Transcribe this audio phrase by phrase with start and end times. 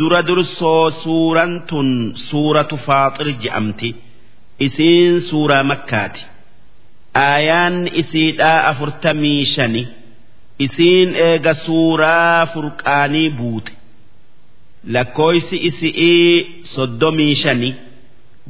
[0.00, 1.88] dura dursoo suuraan tun
[2.28, 3.90] suuratu faaxir je'amti.
[4.66, 6.22] Isiin suuraa makkaati.
[7.26, 9.82] Aayaan isiidhaa afurtamii shani.
[10.66, 13.72] Isiin eega suuraa furqaanii buute.
[14.94, 16.34] Lakkooysi isi'ii
[16.74, 17.70] soddomii shani.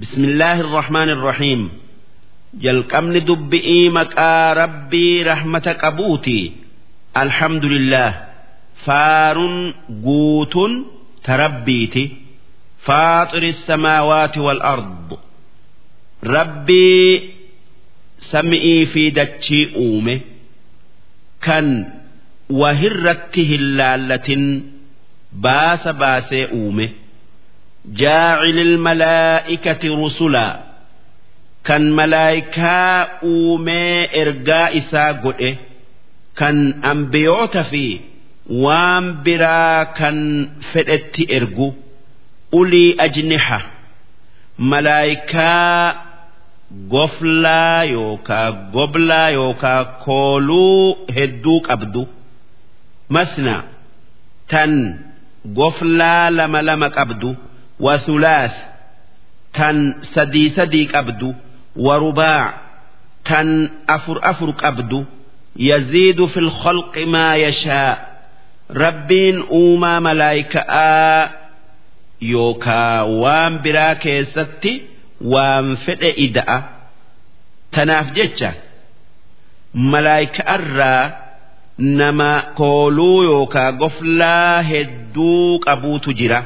[0.01, 1.63] Bismillaahi irrahmaani irrahiim
[2.65, 6.39] jalqabni dubbi'ii maqaa rabbii rahmata qabuuti
[7.23, 8.11] alhamdulillah.
[8.87, 9.57] Faaruun
[10.07, 10.73] guutuun
[11.27, 12.05] tarabbiiti
[12.87, 15.09] faaxiri samaawaati wal ard
[16.23, 17.35] rabbii
[18.31, 20.15] sami'ii fi dachii uume
[21.47, 21.67] kan
[22.63, 24.45] wahirratti hin laallatin
[25.45, 26.87] baasa baasee uume.
[28.01, 30.53] Jaacilil malaa'ikati rusulaa
[31.69, 35.51] kan malaayikaa uumee ergaa isaa godhe
[36.41, 36.57] kan
[36.93, 37.85] ambiyoota fi
[38.51, 40.19] waan biraa kan
[40.73, 41.69] fedhetti ergu
[42.61, 43.59] ulii ajniha
[44.71, 45.95] malaayikaa
[46.93, 52.03] goflaa yookaa goblaa yookaa kooluu hedduu qabdu.
[53.15, 53.55] Masna
[54.51, 54.73] tan
[55.59, 57.31] goflaa lama lama qabdu.
[57.87, 58.55] Wasulaas
[59.57, 59.77] tan
[60.15, 61.29] sadii sadii qabdu.
[61.87, 62.45] Warubaa
[63.29, 63.49] tan
[63.95, 64.99] afur afur qabdu.
[65.69, 67.91] Yaziidu fi lkhalqi maa yashaa
[68.85, 71.31] rabbiin uumaa malaayika'aa
[72.33, 74.73] yookaa waan biraa keessatti
[75.33, 76.59] waan fedhe ida'a
[77.77, 78.51] tanaaf jecha
[79.93, 81.03] malaayika'arraa
[82.01, 86.41] nama kooluu yookaa goflaa hedduu qabuutu jira.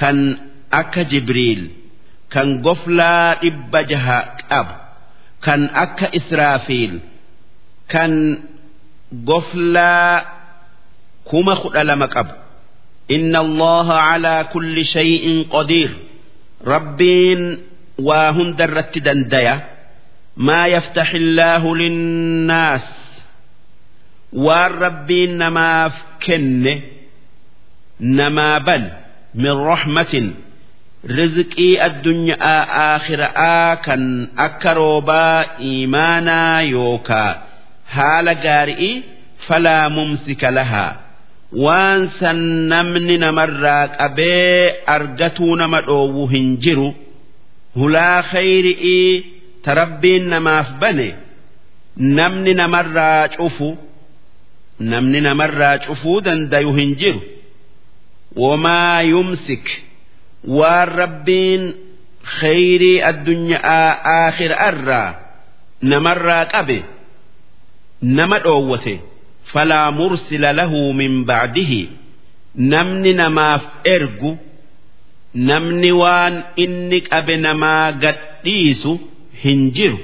[0.00, 0.18] Kan
[0.80, 1.62] akka jibriil
[2.32, 4.18] kan goflaa dhibba jaha
[4.50, 4.74] qabu
[5.44, 6.94] kan akka israafiil
[7.92, 8.12] kan
[9.30, 10.10] goflaa
[11.28, 12.32] kuma kudha lama qabu.
[13.16, 15.90] Inna allaha calaa kulli shay'in qadiir
[16.72, 17.42] rabbiin
[18.06, 19.54] waa hunda irratti dandaya.
[20.46, 22.86] Maa yaftaxi illaahu linnaas
[24.46, 26.74] waan rabbiin namaaf kenne
[28.18, 28.82] namaa ban
[29.42, 30.26] min rahmatin
[31.18, 34.02] rizqii addunyaa aakhira'aa kan
[34.46, 35.40] akka roobaa
[35.70, 37.32] iimaanaa yookaa
[37.94, 38.94] haala gaarii
[39.46, 40.92] falaa mumsika lahaa
[41.54, 42.38] waan san
[42.72, 46.88] namni namarraa qabee argatuu nama dhoowwu hin jiru
[47.78, 49.10] hulaa khayri'ii
[49.64, 51.08] tarabbiin namaaf bane
[52.18, 53.68] namni namarraa cufu
[54.90, 57.20] namni namarraa cufuu dandayu hin jiru.
[58.42, 59.66] Wamaa yumsik
[60.58, 61.62] waan rabbiin
[62.38, 63.86] khayrii addunyaa
[64.18, 65.08] aakhira'arraa
[65.92, 66.78] namarraa qabe
[68.18, 68.94] nama dhoowwate
[69.54, 71.82] falaa mursila lahu min bacdihi
[72.72, 73.62] namni namaaf
[73.94, 74.32] ergu
[75.50, 76.34] namni waan
[76.64, 78.92] inni qabe namaa gadhiisu
[79.44, 79.98] hin jiru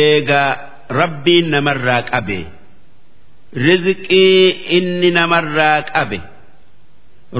[0.00, 0.50] eegaa
[1.00, 2.38] rabbiin namarraa qabe
[3.66, 4.44] rizqii
[4.78, 6.18] inni namarraa qabe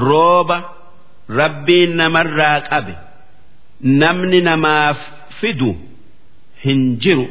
[0.07, 0.57] rooba
[1.39, 2.93] rabbiin namarraa qabe
[4.01, 4.99] namni namaaf
[5.39, 5.71] fidu
[6.65, 7.25] hin jiru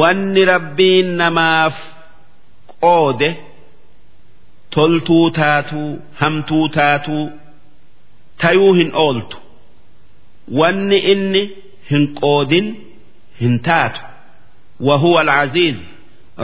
[0.00, 1.74] wanni rabbiin namaaf
[2.82, 3.28] qoode
[4.74, 5.90] toltuu taatuu
[6.20, 7.24] hamtuu taatuu
[8.42, 9.36] tayuu hin ooltu
[10.60, 11.42] wanni inni
[11.90, 12.66] hin qoodin
[13.40, 14.00] hin taatu
[14.80, 15.76] وهو العزيز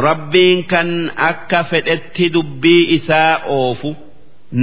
[0.06, 3.90] rabbiin kan akka fedhetti dubbii isaa oofu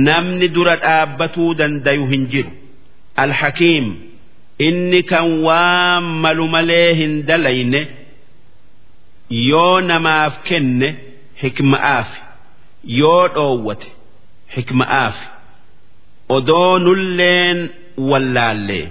[0.08, 2.52] namni dura dhaabbatuu dandayu hin jiru
[3.24, 3.86] alhakiim
[4.68, 7.82] inni kan waan malu malee hin dalayne
[9.50, 10.90] yoo namaaf kenne
[11.44, 12.10] hikma'aaf
[13.02, 13.88] yoo dhoowwate
[14.56, 15.18] hikma'aaf
[16.38, 17.60] odoo nulleen
[18.10, 18.88] wallaallee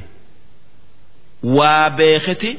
[1.57, 2.51] waa beeketi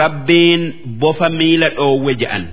[0.00, 0.62] rabbiin
[1.02, 2.46] bofa miila dhoowwe je'an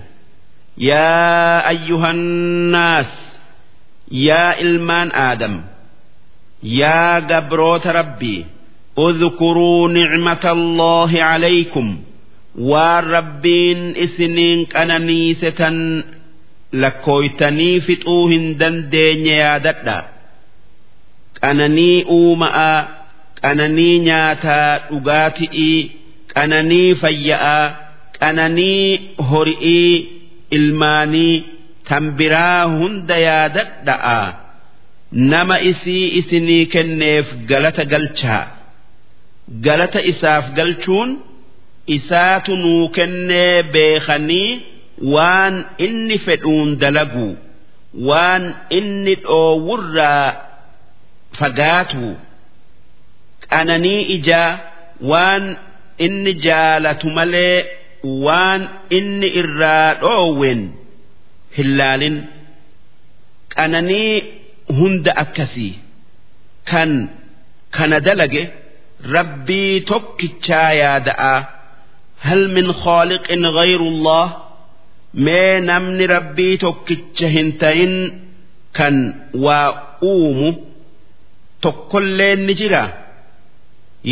[0.78, 3.12] يا أيها الناس
[4.12, 5.62] يا إلمان آدم
[6.64, 8.46] يا جبروت ربي
[9.00, 11.98] اذكروا نعمة الله عليكم
[12.71, 15.77] waan rabbiin isiniin qananiise tan
[16.83, 19.99] lakkooytanii fixuu hin dandeenye yaadadha.
[21.41, 22.77] Qananii uumaa
[23.43, 25.79] qananii nyaataa dhugaati'ii
[26.35, 27.63] qananii fayyaa
[28.21, 28.89] qananii
[29.31, 29.93] horii
[30.57, 31.37] ilmaanii
[31.89, 34.21] tan biraa hunda yaadadha'a.
[35.33, 38.45] Nama isii isinii kenneef galata galchaa.
[39.67, 41.11] Galata isaaf galchuun
[41.97, 44.51] isaatu nuu kennee beekanii
[45.15, 45.55] waan
[45.87, 47.33] inni fedhuun dalaguu
[48.09, 48.45] waan
[48.79, 50.27] inni dhoowwurraa
[51.39, 52.07] fagaatu
[53.51, 54.51] qananii ijaa
[55.11, 55.45] waan
[56.07, 57.57] inni jaalatu malee
[58.27, 58.63] waan
[58.99, 60.61] inni irraa dhoowwen
[61.57, 62.17] hin laalin.
[63.55, 64.15] Qananii
[64.79, 65.75] hunda akkasii
[66.71, 66.91] kan
[67.77, 68.43] kana dalage
[69.15, 71.35] rabbii tokkichaa yaada'a
[72.27, 74.25] hal min khaaliqin ghayrullah
[75.25, 77.95] mee namni rabbii tokkicha hin ta'in
[78.79, 78.95] kan
[79.45, 79.69] waa
[80.13, 80.51] uumu
[81.65, 82.83] tokkollee ni jira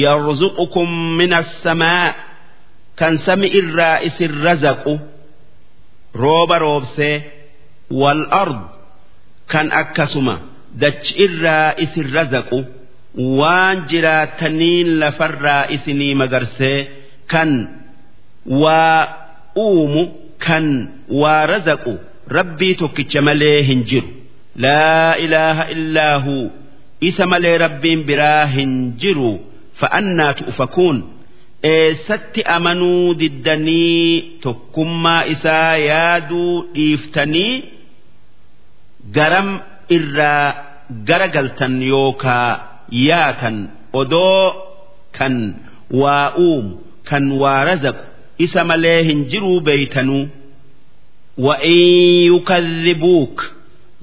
[0.05, 0.89] yarzuqukum
[1.19, 2.07] min assamaa
[3.01, 4.95] kan sami irraa isin razaqu
[6.23, 7.17] rooba roobsee
[8.01, 8.59] wal ard
[9.53, 10.35] kan akkasuma
[10.83, 12.59] dachi irraa isin razaqu
[13.39, 16.79] waan jiraataniin lafarraa isinii magarsee
[17.33, 17.51] kan
[18.63, 19.09] waa
[19.57, 20.05] uumu
[20.39, 20.67] kan
[21.21, 21.93] waa razaqu.
[22.39, 24.09] Rabbii tokkicha malee hin jiru.
[24.57, 26.51] Laa ilaaha illaahu.
[27.01, 28.73] Isa malee rabbiin biraa hin
[29.03, 29.33] jiru.
[29.81, 30.99] Fa'annaa tu'ufakuun
[31.63, 37.55] eessatti amanuu diddanii tokkummaa isaa yaaduu dhiiftanii
[39.17, 39.49] garam
[39.97, 40.55] irraa
[41.09, 42.51] gara galtan yookaa
[43.09, 43.57] yaatan
[44.01, 44.45] odoo
[45.19, 45.35] kan
[46.01, 46.73] waa uumu
[47.09, 48.03] kan waa razaqu
[48.45, 50.25] isa malee hin jiruu beeytanuu
[51.47, 53.37] wa'in yukadhibuuk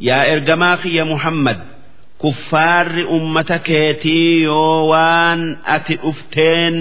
[0.07, 1.59] yaa ergamaa kiyya muhammad
[2.23, 5.41] kuffaarri ummata keetii yoo waan
[5.75, 6.75] ati dhufteen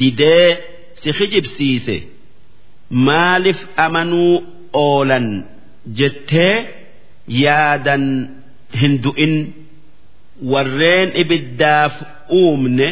[0.00, 0.48] didee
[1.02, 1.96] si hijibsiise
[3.08, 4.34] maaliif amanuu
[4.84, 5.28] oolan
[5.98, 6.54] jettee
[7.44, 8.04] yaadan
[8.80, 9.34] hin du'in?
[10.52, 11.94] Warreen ibiddaaf
[12.38, 12.88] uumne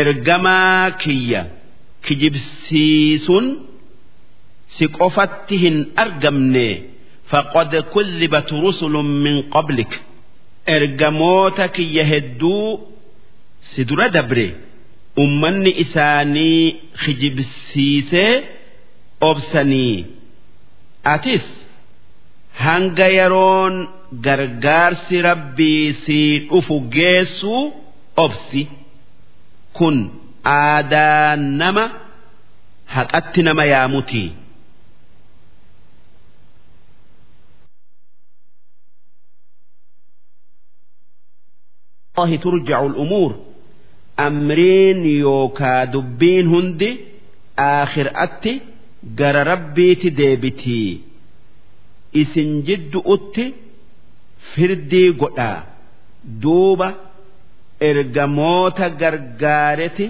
[0.00, 1.42] ergamaa kiyya.
[2.04, 3.46] Kijibsiisuun
[4.74, 6.66] si qofatti hin argamne
[7.30, 9.92] faqad kullibat rusulun min qablik.
[10.76, 12.66] Ergamoota kiyya hedduu
[13.70, 14.46] si dura dabre
[15.22, 16.62] ummanni isaanii
[17.04, 18.32] kijibsiisee
[19.30, 19.98] obsanii.
[21.14, 21.46] Atis
[22.64, 23.74] hanga yeroon
[24.26, 27.62] gargaarsi rabbii sii dhufu geessuu
[28.24, 28.62] obsi.
[29.76, 29.96] Kun
[30.57, 31.83] aadaa nama
[32.95, 34.29] haqatti nama yaamutii.
[42.17, 43.31] الله ترجع الأمور
[44.27, 46.89] amriin yookaa dubbiin hundi
[47.57, 48.51] aakhiraatti
[49.19, 50.91] gara rabbiiti deebitii
[52.21, 53.45] isin jidduutti
[54.51, 55.59] firdii godhaa
[56.43, 56.87] duuba
[57.89, 60.05] ergamoota gargaareti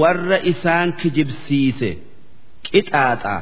[0.00, 1.90] warra isaan kijibsiise
[2.66, 3.36] qixaaxa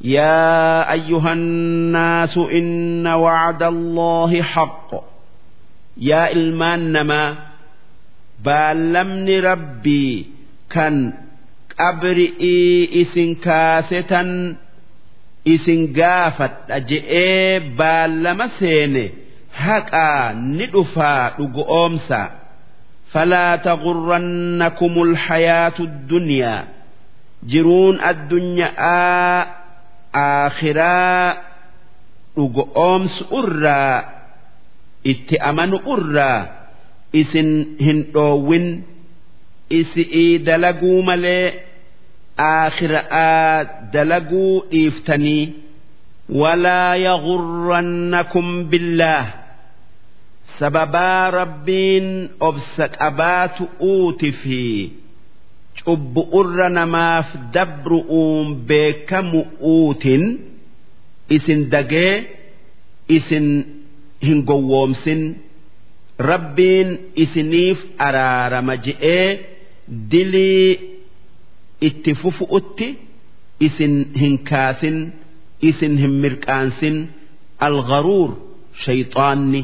[0.00, 4.90] يا أيها الناس إن وعد الله حق
[6.10, 7.24] يا إلمان نما
[8.44, 10.16] baallamni rabbii
[10.72, 10.94] kan
[11.76, 14.56] qabri'ii isin kaasetan
[15.54, 19.04] isin gaafadha je'ee baallama seene
[19.64, 20.64] haqaa ni
[23.15, 26.61] falaa tagurrannakumul hayaatu dunyaa
[27.51, 29.47] jiruun addunyaa
[30.23, 31.27] aakhiraa
[32.35, 33.95] dhugoomsu irraa
[35.11, 36.39] itti amanu irraa
[37.21, 37.49] isin
[37.85, 38.65] hin dhoowwin
[39.79, 41.45] isi'ii dalaguu malee
[42.49, 43.63] aakhiraa
[43.95, 45.43] dalaguu dhiiftanii
[46.41, 49.25] walaa yagurrannakum billaah
[50.59, 52.07] sababaa rabbiin
[52.49, 54.61] obsa qabaatu uuti fi
[55.83, 59.41] cubbu'urra namaaf dabru'uun beekamu
[59.73, 60.23] uutin
[61.35, 62.13] isin dagee
[63.17, 63.47] isin
[64.27, 65.21] hin gowwoomsin
[66.31, 66.89] rabbiin
[67.23, 69.27] isiniif araarama je'ee
[70.11, 70.69] dilii
[71.87, 72.87] itti fufu'utti
[73.67, 74.97] isin hin kaasin
[75.69, 76.95] isin hin mirqaansin
[77.67, 78.31] algharuur
[78.85, 79.61] shayxaanni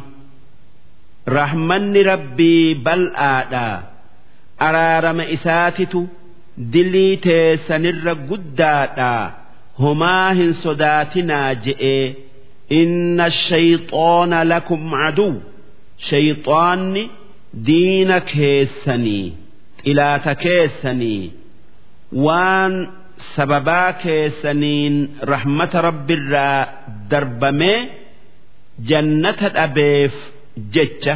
[1.38, 3.78] rahmanni rabbii bal'aadhaa
[4.68, 6.02] araarama isaatitu
[6.74, 9.24] dilii teessanirra guddaadhaa
[9.84, 12.06] homaa hin sodaatinaa je'ee
[12.82, 15.34] inna shayxaana lakum caduw
[16.10, 17.04] shayxaanni
[17.70, 19.26] diina keessanii
[19.84, 21.24] xilaata keessanii
[22.26, 22.74] waan
[23.36, 24.96] sababaa keessaniin
[25.34, 26.60] rahmata rabbiirraa
[27.12, 27.80] darbamee
[28.90, 30.14] jannata dhabeef
[30.74, 31.16] jecha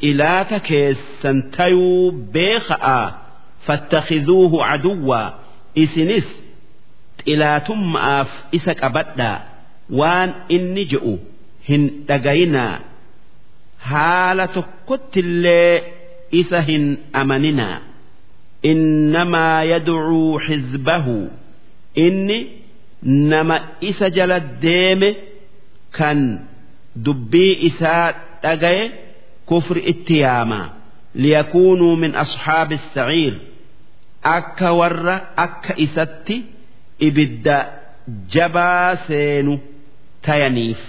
[0.00, 2.04] xilaata keessan tayuu
[2.34, 3.06] beeka'aa
[3.66, 5.28] fattakizuuhu caduwwaa
[5.84, 6.28] isinis
[7.24, 9.38] xilaatummaaf isa qabadhaa
[10.00, 11.14] waan inni je'u
[11.68, 12.74] hin dhagayinaa
[13.90, 15.72] haala tokkottillee
[16.40, 16.84] isa hin
[17.20, 17.76] amaninaa.
[18.70, 21.16] Innamaa yadcuu xizbahu.
[22.06, 22.38] Inni
[23.32, 23.56] nama
[23.90, 25.10] isa jala deeme
[25.98, 26.18] kan
[27.04, 28.06] dubbii isaa
[28.46, 28.84] dhagaye
[29.50, 30.60] kufri itti yaama
[31.22, 33.34] liyakuunuu min asxaabi saciir.
[34.36, 36.36] Akka warra akka isatti
[37.06, 37.56] ibidda
[38.34, 39.54] jabaa seenu
[40.26, 40.80] tayaniif.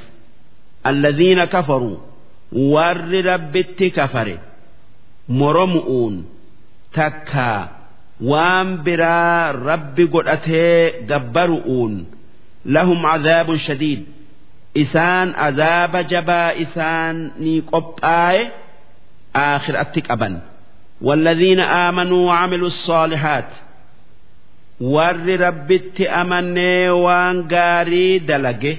[0.89, 1.97] Alladhiina kafaruu
[2.73, 4.35] warri rabbitti kafare
[5.39, 6.15] moromu'uun
[6.97, 7.61] takkaa
[8.31, 11.93] waan biraa rabbi godhatee gabbaru'uun
[12.75, 14.01] lahum cadaabun shadiid
[14.82, 18.42] isaan azaaba jabaa isaan ni qophaaye
[19.44, 20.34] aakhiraatti qaban
[21.08, 23.50] والذين آمنوا وعملوا الصالحات
[24.80, 28.76] ور ربت أمني وان قاري دلقه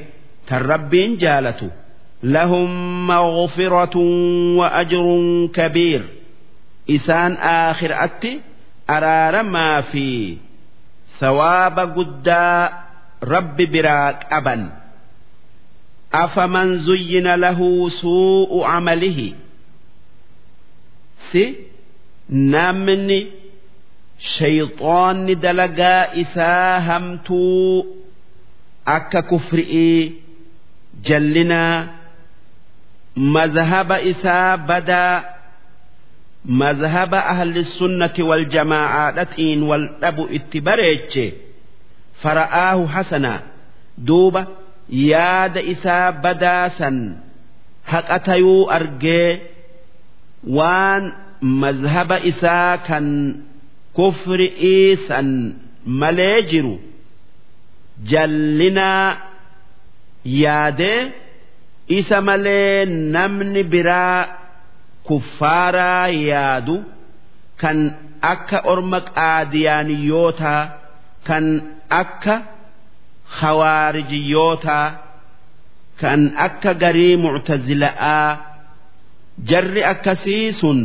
[0.48, 1.70] تربين جالته
[2.24, 2.70] لهم
[3.08, 3.98] مغفرة
[4.60, 5.05] وأجر
[5.53, 6.01] كبير
[6.89, 7.32] إسان
[7.70, 8.41] آخر أتي
[8.89, 10.38] أرار ما في
[11.20, 12.70] ثواب قدا
[13.24, 14.70] رب براك أبا
[16.12, 19.35] afaman zuyyina lahu suu'u camalihi
[21.31, 21.45] si
[22.31, 23.19] namni
[24.37, 27.87] shayxoonni dalagaa isaa hamtuu
[28.97, 30.12] akka kufri'ii
[31.07, 31.87] jallinaa
[33.17, 35.25] mazhaba isaa badaa
[36.61, 41.25] mazhaba ahli sunnati wal jamaa'aadhatiin wal dhabu itti bareeche
[42.23, 43.41] fara'aahu hasanaa
[44.09, 44.43] duuba
[44.88, 46.97] yaada isaa badaasan
[47.92, 49.30] haqatayuu argee
[50.59, 51.04] waan
[51.62, 53.07] mazhaba isaa kan
[53.99, 55.28] kufri'ii san
[56.00, 56.75] malee jiru
[58.11, 59.16] jallinaa
[60.42, 61.00] yaadee
[61.99, 64.21] isa malee namni biraa
[65.09, 66.76] kuffaaraa yaadu
[67.61, 67.78] kan
[68.33, 70.62] akka orma qaadiyaaniyootaa
[71.28, 71.45] kan
[72.00, 72.35] akka
[73.39, 74.88] khawaarijiyootaa
[76.01, 78.29] kan akka garii muctazila'aa
[79.50, 80.79] jarri akkasii sun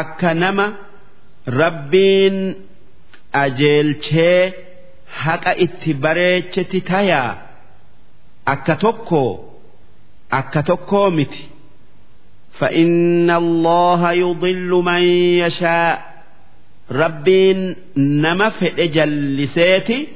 [0.00, 0.66] akka nama
[1.60, 2.38] rabbiin
[3.36, 4.40] qajeelchee
[5.22, 7.30] haqa itti bareecheti tayaa
[8.54, 9.22] akka tokko
[10.40, 11.42] akka tokkoo miti
[12.58, 15.02] فإن الله يضل من
[15.42, 15.94] يشاء
[16.92, 20.08] ربين نما فئ جلسيتي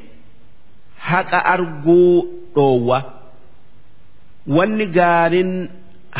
[1.10, 2.14] haqa arguu
[2.56, 3.00] dhoowwa.
[4.56, 5.54] Wanni gaariin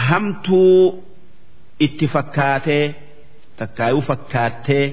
[0.08, 1.04] hamtuu
[1.86, 2.86] itti fakkaatee
[3.60, 4.86] takkaayuu fakkaattee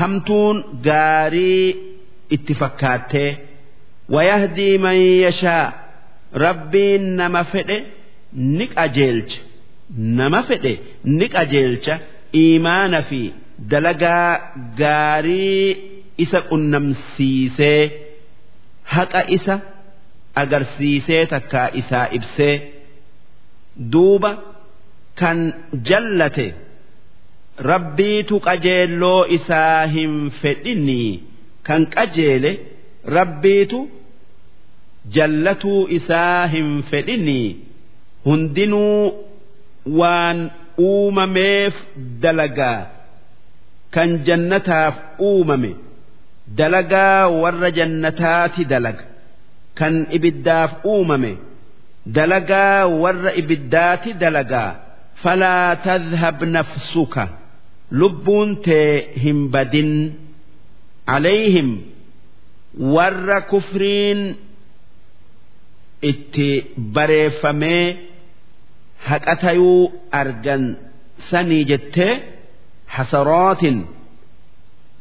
[0.00, 1.66] hamtuun gaarii
[2.36, 3.30] itti fakkaattee
[4.14, 5.64] wayahdii man yashaa
[6.44, 7.78] rabbiin nama fedhe
[8.56, 9.38] ni qajeelcha.
[10.18, 10.72] Nama fedhe
[11.18, 11.94] ni qajeelcha.
[12.42, 13.20] Iimaana fi
[13.70, 14.30] dalagaa
[14.80, 15.66] gaarii
[16.24, 17.82] isa qunnamsiisee.
[18.94, 19.54] Haqa isa
[20.42, 22.54] agarsiisee takkaa isaa ibsee
[23.92, 24.30] duuba
[25.20, 25.38] kan
[25.88, 26.48] jallate.
[27.70, 31.10] rabbiitu qajeelloo isaa hin fedhinii
[31.68, 32.52] kan qajeele
[33.16, 33.80] rabbiitu
[35.16, 37.48] jallatuu isaa hin fedhinii
[38.28, 39.02] hundinuu
[40.00, 40.40] waan
[40.86, 41.74] uumameef
[42.22, 42.80] dalagaa
[43.96, 44.94] kan jannataaf
[45.30, 45.70] uumame
[46.58, 49.04] dalagaa warra jannataati dalaga.
[49.78, 51.32] Kan ibiddaaf uumame
[52.16, 54.70] dalagaa warra ibiddaati dalagaa
[55.22, 57.24] falaa tadhab nafsuka
[58.00, 58.90] lubbuun tee
[59.22, 59.92] hin badin.
[61.16, 61.70] Alayhim
[62.94, 64.20] warra kufriin
[66.10, 66.48] itti
[66.94, 67.84] bareeffamee
[69.08, 69.80] haqatayuu
[70.20, 70.64] argan
[71.30, 72.12] sanii jettee
[72.94, 73.78] hasarootin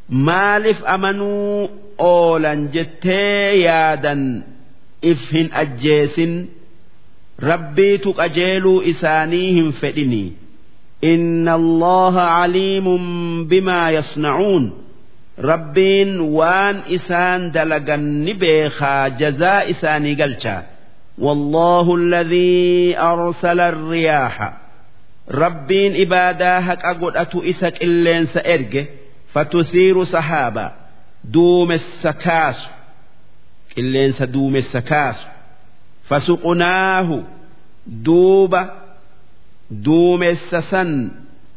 [0.08, 4.22] maaliif amanuu oolan jettee yaadan
[5.02, 6.32] if hin ajjeesin
[7.50, 10.30] rabbiitu qajeeluu isaanii hin fedhinii
[11.04, 12.86] إن الله عليم
[13.44, 14.72] بما يصنعون
[15.40, 20.62] ربين وان إسان دلقن بيخا جزاء إساني قلشا
[21.18, 24.52] والله الذي أرسل الرياح
[25.30, 28.86] ربين إباداهك أقول أتو إسك إلين سأرجه
[29.33, 30.65] fatusiiru sahaaba
[31.33, 32.69] duumessa kaasu
[33.73, 35.27] qilleensa duumessa kaasu
[36.09, 37.17] fasuqunaahu
[38.05, 38.61] duuba
[39.85, 40.91] duumessa san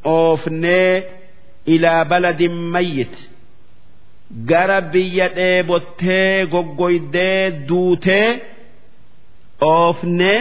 [0.04, 0.94] oofnee
[1.74, 3.14] ilaa baladin mayyit
[4.50, 8.28] gara biyya dheebottee goggoydee duutee
[9.72, 10.40] oofnee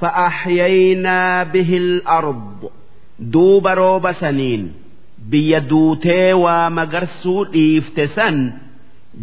[0.00, 2.68] fa'aaxyaynaa bihil arbo
[3.32, 4.64] duuba rooba saniin.
[5.30, 8.36] Biyya duutee waa magarsuu dhiifte san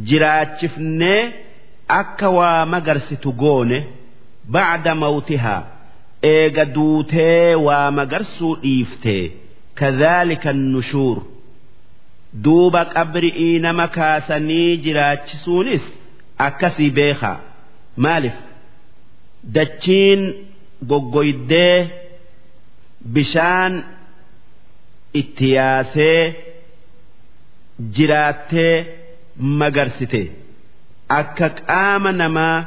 [0.08, 1.22] jiraachifnee
[2.00, 3.78] akka waa magarsitu goone
[4.54, 5.64] bacda mawtihaa.
[6.34, 9.16] Eega duutee waa magarsuu dhiifte
[9.80, 11.18] kadhaalika nushuur.
[12.44, 15.84] Duuba qabri'ii nama kaasanii jiraachisuunis
[16.48, 17.38] akkasii beekaa.
[18.04, 18.38] Maalif
[19.56, 20.22] dachiin
[20.90, 21.78] goggoydee
[23.14, 23.74] bishaan
[25.20, 26.22] itti yaasee
[27.96, 28.76] jiraattee
[29.60, 30.22] magarsite.
[31.20, 32.58] Akka qaama namaa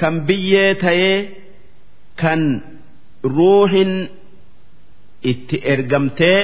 [0.00, 1.16] kan biyyee ta'ee
[2.20, 2.42] kan
[3.36, 3.92] ruuhin
[5.30, 6.38] itti ergamtee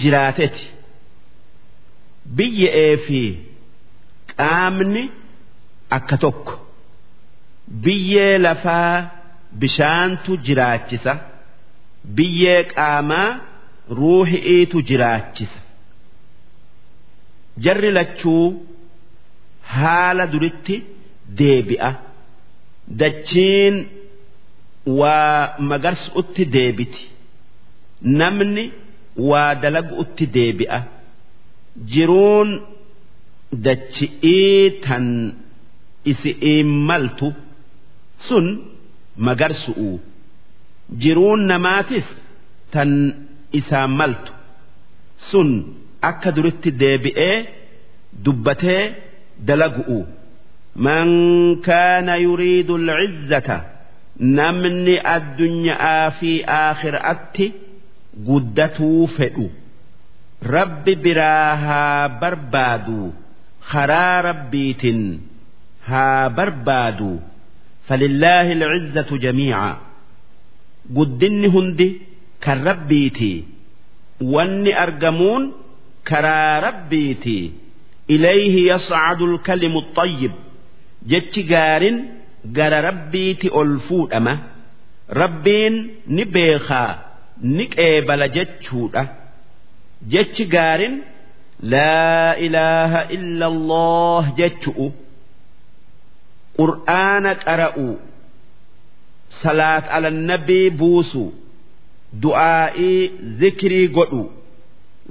[0.00, 0.64] jiraateti
[2.36, 3.20] biyyee fi
[4.36, 5.02] qaamni
[5.96, 6.54] akka tokko.
[7.84, 8.94] Biyyee lafaa
[9.60, 11.12] bishaantu jiraachisa.
[12.16, 13.28] Biyyee qaamaa
[13.90, 15.60] ruuhi'iitu jiraachisa.
[17.64, 18.46] Jarri lachuu
[19.74, 20.76] haala duritti
[21.38, 21.90] deebi'a.
[23.00, 23.76] Dachiin
[24.86, 27.02] waa magarsu'utti deebiti.
[28.18, 28.64] Namni
[29.30, 30.78] waa dalagu'utti deebi'a.
[31.92, 32.50] Jiruun
[33.66, 35.06] dachi'ii tan
[36.10, 37.28] isi'iin maltu
[38.28, 38.46] sun
[39.26, 39.90] magarsu'u
[41.02, 42.08] jiruun namaatis
[42.72, 42.90] tan
[43.60, 44.32] isaan maltu.
[45.30, 45.50] Sun
[46.10, 47.36] akka duritti deebi'ee
[48.24, 48.82] dubbatee
[49.48, 49.98] dalagu'u.
[50.84, 51.08] Man
[51.66, 53.56] kaana yuriidu al'izzata
[54.38, 56.30] namni addunyaa fi
[56.60, 57.46] aakhiraatti
[58.28, 59.46] guddatuu fedhu.
[60.56, 63.00] Rabbi biraa haa barbaadu
[63.70, 65.00] karaa rabbiitin
[65.90, 67.10] haa barbaadu.
[67.88, 69.70] Falillaahi al'izzatu jamiica.
[70.96, 71.88] Guddinni hundi
[72.44, 73.32] kan rabbiiti.
[74.34, 75.44] Wanni argamuun
[76.10, 77.38] karaa rabbiiti.
[78.14, 80.34] Ilayhi yas'adu alkalimu altayyib
[81.10, 81.98] jechi gaarin
[82.56, 84.34] gara rabbiiti ol fuudhama.
[85.22, 85.74] Rabbiin
[86.14, 86.90] ni beekaa
[87.54, 89.02] ni qeebala jechuudha.
[90.12, 90.94] Jechi gaarin
[91.72, 94.86] laa ilaaha illa allah jechu'u.
[96.58, 97.88] Qur'aana qara'u.
[99.42, 101.41] Salaat alannabii buusuu
[102.23, 104.23] du'aa'ii zikrii godhu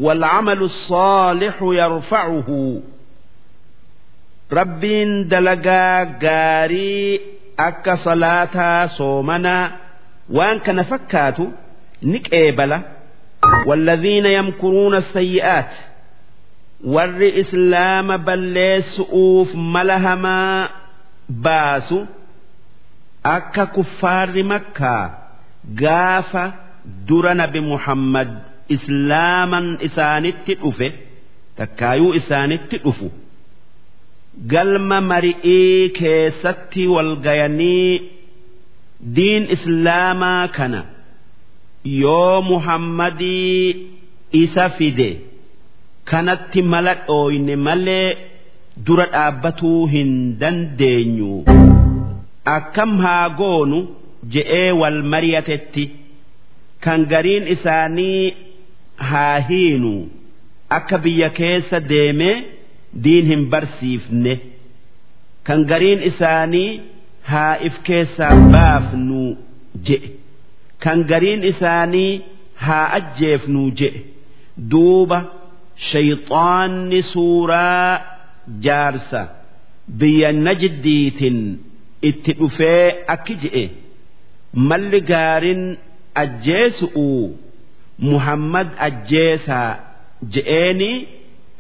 [0.05, 2.48] والعمل الصالح يرفعه
[4.59, 7.20] rabbiin dalagaa gaarii
[7.68, 9.70] akka salaataa soomanaa
[10.37, 11.44] waan kana fakkaatu
[12.11, 12.79] ni qeebala
[13.66, 15.72] والذين يمكرون السيئات
[16.94, 20.68] warri islaama balleessu'uuf mala hamaa
[21.44, 21.98] baasu
[23.37, 25.05] akka kuffaarri makkaa
[25.83, 26.44] gaafa
[27.08, 28.30] dura nabi muhammad
[28.76, 30.88] islaaman isaanitti dhufe
[31.58, 33.08] takkaayuu isaanitti dhufu.
[34.52, 38.02] Galma mari'ii keessatti walgayanii
[39.15, 40.82] diin islaamaa kana
[42.02, 43.76] yoo muhammadii
[44.44, 45.10] isa fide
[46.12, 48.08] kanatti mala dhooyne malee
[48.86, 51.34] dura dhaabbatuu hin dandeenyu.
[52.58, 53.80] Akkam haa goonu
[54.34, 55.84] je'ee wal mari'atetti
[56.84, 58.24] kan gariin isaanii
[59.10, 59.94] haa hiinu.
[60.78, 62.36] Akka biyya keessa deemee
[63.04, 64.34] diin hin barsiifne.
[65.48, 66.70] Kan gariin isaanii
[67.32, 69.24] haa if keessaa baafnu
[69.88, 70.10] je'e
[70.84, 72.13] kan gariin isaanii
[72.65, 74.00] haa ajjeefnu je'e
[74.72, 75.20] duuba
[75.89, 77.91] shayxaanni suuraa
[78.65, 79.22] jaarsa.
[80.00, 81.38] Biyya najdiitin
[82.10, 83.63] itti dhufee akki je'e
[84.70, 85.63] malli gaarin
[86.22, 87.09] ajjeesu'u
[88.09, 89.70] muhammad ajjeesaa
[90.35, 90.90] je'eeni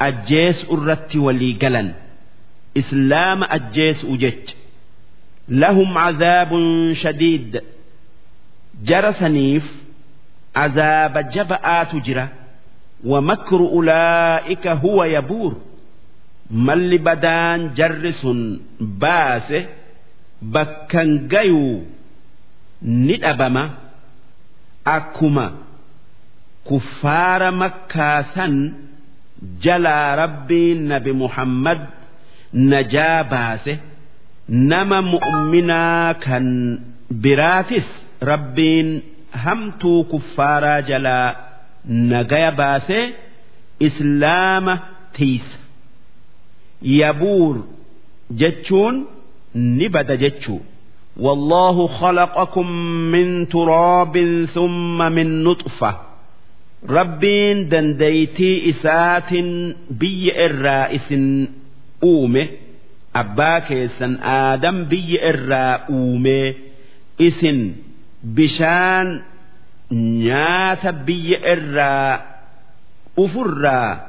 [0.08, 1.88] ajjeesu irratti walii galan
[2.80, 4.54] islaama ajjeesu'u jecha
[5.62, 6.66] lahum cadaabun
[7.02, 7.52] shadiid
[8.88, 9.64] jara saniif
[10.64, 12.26] azaaba jaba'aatu jira
[13.04, 15.52] ومكر أولئك هو يبور
[16.50, 18.26] مل بدان جرس
[18.80, 19.50] باس
[20.42, 21.82] بكن جيو
[22.82, 23.70] ندبما
[24.85, 25.45] akkuma
[26.63, 28.53] kuffaara makkaa san
[29.63, 31.79] jalaa rabbiin nabi muhammad
[32.71, 33.73] najaa baase
[34.47, 36.45] nama mu'minaa kan
[37.23, 37.87] biraatis
[38.31, 38.89] rabbiin
[39.43, 41.27] hamtuu kuffaaraa jalaa
[42.11, 42.99] nagaya baase
[43.87, 44.73] islaama
[45.15, 45.57] tiisa.
[46.81, 47.55] Yabuur
[48.41, 48.95] jechuun
[49.53, 50.61] ni bada jechuu.
[51.16, 52.70] والله خلقكم
[53.12, 55.96] من تراب ثم من نطفة
[56.88, 59.32] ربين دنديتي إسات
[59.90, 61.14] بي الرائس
[62.02, 62.48] أومه
[63.16, 66.54] أباك سن آدم بي الرا أومه
[67.20, 67.72] إسن
[68.24, 69.22] بشان
[69.92, 72.22] نيات بي الرا
[73.18, 74.06] أفرا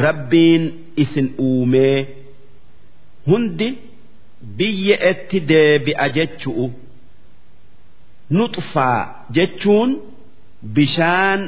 [0.00, 2.06] ربين إسن أومه
[3.28, 3.74] هندي
[4.57, 6.65] biyya itti deebi'a jechu'u
[8.37, 8.99] nuxfaa
[9.35, 9.91] jechuun
[10.75, 11.41] bishaan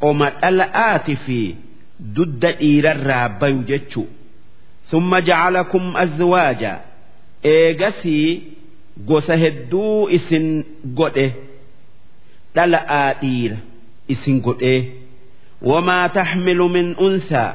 [0.00, 1.40] qoma dhala'aati fi
[2.16, 4.06] dudda dhiirarraa bayu jechuu.
[4.90, 6.72] Summa jacalakum azwaaja.
[7.52, 8.28] Eegasii
[9.08, 10.46] gosa hedduu isin
[10.98, 11.26] godhe.
[12.56, 13.56] Dhala'aa dhiira
[14.12, 14.80] isin godhee
[15.70, 17.52] wamaa taxmilu min unsaa.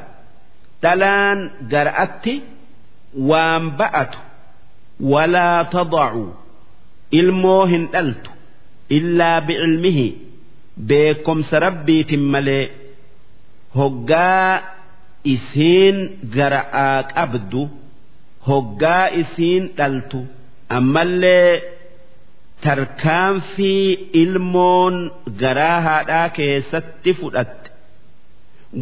[0.83, 1.39] Dhalaan
[1.71, 2.33] gara'atti
[3.29, 4.19] waan ba'atu
[5.00, 6.24] ولا تضع
[7.14, 8.26] الموهن ألت
[8.92, 10.12] إلا بعلمه
[10.76, 12.70] بكم سربي تملي
[13.76, 14.62] هقا
[15.26, 15.96] إسين
[16.34, 17.68] جرآك أبدو
[18.46, 20.24] هقا إسين ألت
[20.72, 21.62] أما اللي
[22.62, 24.94] تركان في ilmoon
[25.42, 27.68] garaa haadhaa keessatti fudhatte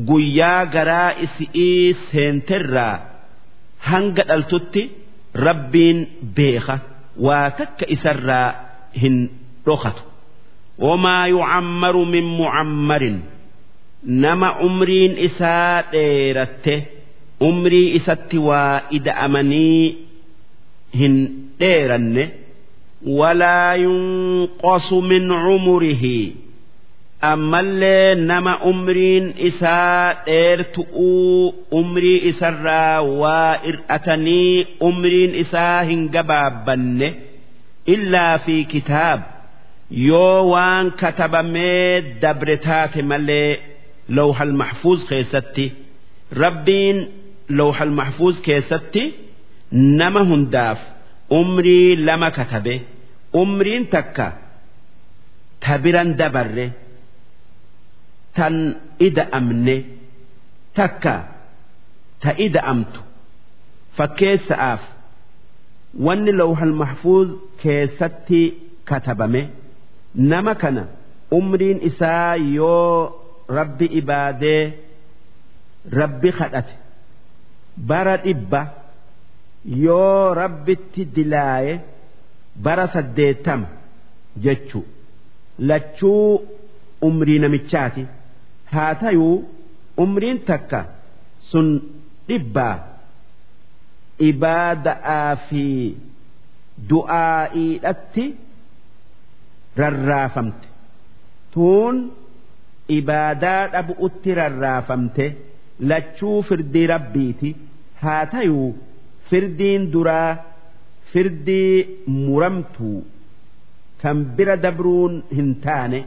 [0.08, 2.94] guyyaa garaa isi'ii seenterraa
[3.90, 4.82] hanga dhaltutti
[5.45, 5.97] Rabbiin
[6.37, 6.75] beeka
[7.25, 8.49] waa takka isarraa
[9.01, 9.15] hin
[9.65, 10.03] dhokatu
[10.87, 13.17] wamaa yucammaru min mucammarin
[14.25, 16.75] nama umriin isaa dheeratte
[17.49, 19.85] umrii isatti waa ida'amanii
[20.99, 21.15] hin
[21.59, 22.23] dheeranne
[23.19, 26.17] walaa yunqasu min cumurihi
[27.21, 37.09] ammallee nama umriin isaa dheertu'uu umrii isarraa waa ir'atanii umriin isaa hin gabaabbanne
[37.95, 39.19] illaa fi kitaab.
[40.07, 43.59] Yoo waan katabamee dabre taate malee
[44.17, 45.65] lawhal mahfuuz keessatti
[46.43, 46.97] rabbiin
[47.59, 49.03] lawhal mahfuuz keessatti
[50.01, 50.79] nama hundaaf
[51.39, 52.75] umrii lama katabe
[53.41, 54.27] umriin takka
[55.65, 56.65] tabiran dabarre
[58.37, 58.55] tan
[59.07, 59.75] ida'amne
[60.77, 61.13] takka
[62.23, 63.01] ta ida'amtu
[63.97, 64.81] fakkeessa'aaf
[66.05, 67.29] wanni lawhal mahfuuz
[67.61, 68.41] keessatti
[68.89, 69.41] katabame
[70.31, 70.83] nama kana
[71.37, 73.11] umriin isaa yoo
[73.57, 74.63] rabbi ibaadee
[75.99, 76.73] rabbi kadhate
[77.89, 78.61] bara dhibba
[79.85, 81.73] yoo rabbitti dilaaye
[82.65, 83.67] bara saddeettama
[84.45, 84.83] jechuu
[85.69, 86.41] lachuu
[87.07, 88.03] umrii namichaati
[88.73, 89.35] haa tayuu
[90.03, 90.79] umriin takka
[91.49, 91.67] sun
[92.29, 92.75] dhibbaa
[94.29, 95.63] ibaada'aa fi
[96.89, 98.25] du'aa'iidhatti
[99.81, 100.67] rarraafamte.
[101.53, 101.95] Tuun
[102.97, 105.25] ibaadaa dhabu'utti rarraafamte.
[105.89, 107.49] Lachuu firdii rabbiiti.
[108.03, 108.69] Haa tayuu
[109.29, 110.31] firdiin duraa
[111.11, 111.75] firdii
[112.25, 112.99] muramtuu
[114.01, 115.99] kan bira dabruun hin taane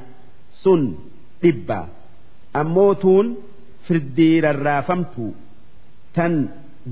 [0.62, 0.83] sun
[1.42, 1.85] dhibbaa
[2.60, 3.26] ammoo tuun
[3.86, 5.32] firdii rarraafamtuu
[6.14, 6.32] tan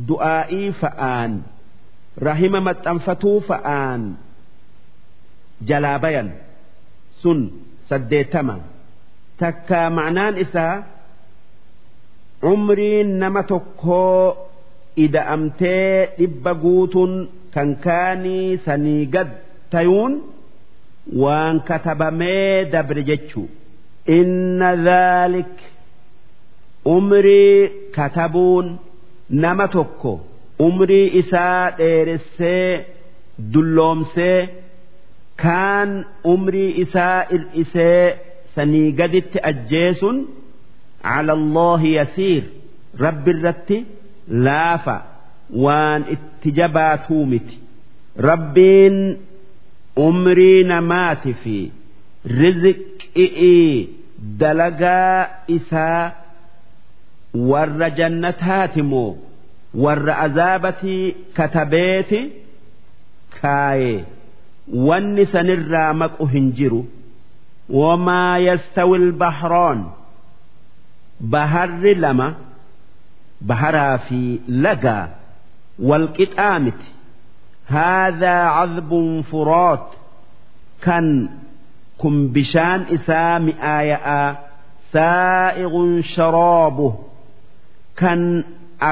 [0.09, 1.33] du'aa'ii fa'aan.
[2.29, 4.03] Rahima maxxanfatuu fa'aan.
[5.69, 6.29] Jalaa bayan.
[7.21, 7.41] Sun
[7.89, 8.57] saddeettama.
[9.41, 10.75] Takka ma'naan isaa
[12.43, 14.37] umriin nama tokkoo
[15.05, 17.13] ida'amtee dhibba guutuun
[17.55, 19.31] kan kaanii sanii gad
[19.73, 20.15] tayuun
[21.23, 23.49] waan katabamee dabre jechuu
[24.17, 25.55] inna zaalik
[26.95, 28.69] umrii katabuun
[29.31, 30.13] nama tokko
[30.67, 32.87] umrii isaa dheeressee
[33.53, 34.39] dulloomsee
[35.43, 35.91] kaan
[36.33, 38.17] umrii isaa ir'isee
[38.55, 40.17] sanii gaditti ajjeesun
[41.03, 42.45] cala allaahi yasiir
[43.05, 43.79] rabbi irratti
[44.47, 44.97] laafa
[45.65, 47.57] waan itti jabaatuu miti
[48.31, 48.97] rabbiin
[50.09, 51.57] umrii namaati fi
[52.41, 55.27] rizqi'ii dalagaa
[55.57, 56.13] isaa
[57.51, 59.17] warra jannataati moo
[59.85, 62.21] warra azaabatii katabeeti
[63.41, 64.05] kaayee?
[64.89, 66.81] Wanni sanirraa maqu hin jiru.
[67.81, 69.81] Wamaa yastawi lbahroon
[71.21, 72.29] baharri lama
[73.49, 75.09] baharaa fi lagaa
[75.89, 76.89] walqixaa miti
[77.73, 79.87] haadaa cadbun furoot.
[80.85, 81.07] Kan
[82.01, 84.27] kun bishaan isaa mi'aayaa
[84.95, 86.89] saa'iquun sharoobu
[88.01, 88.21] kan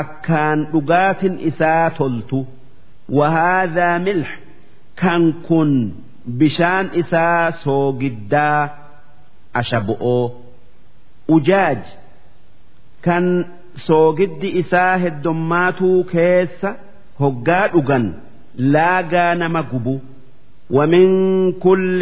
[0.00, 2.38] akkaan dhugaatin isaa toltu.
[3.18, 4.30] Wahaadaa milh.
[5.00, 5.70] Kan kun
[6.40, 8.62] bishaan isaa soogiddaa
[9.60, 10.24] ashabu'oo
[11.36, 11.82] ujaaj
[13.06, 13.24] kan
[13.86, 16.70] soogiddi isaa heddommaatuu keessa
[17.20, 18.04] hoggaa dhugan
[18.74, 19.94] laagaa nama gubu.
[20.71, 21.07] ومن
[21.51, 21.99] كل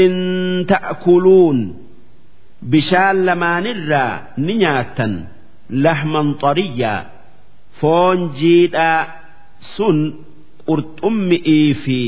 [0.67, 1.57] تأكلون
[2.71, 4.13] bishaan lamaanirraa
[4.45, 5.13] ni nyaattan
[5.85, 7.05] lahman xariyyaa
[7.79, 9.01] foon jiidhaa
[9.75, 9.97] sun
[10.69, 11.99] qurxummi'ii fi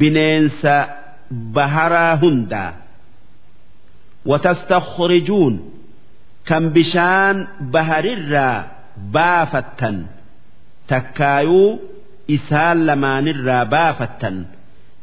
[0.00, 0.74] bineensa
[1.56, 2.70] baharaa hundaa
[4.30, 5.54] watastakhrijuun
[6.48, 7.36] kan bishaan
[7.74, 8.56] baharirraa
[9.14, 9.96] baafattan
[10.90, 11.70] takkaayuu
[12.36, 14.53] isaan lamaanirraa baafattan xilyatan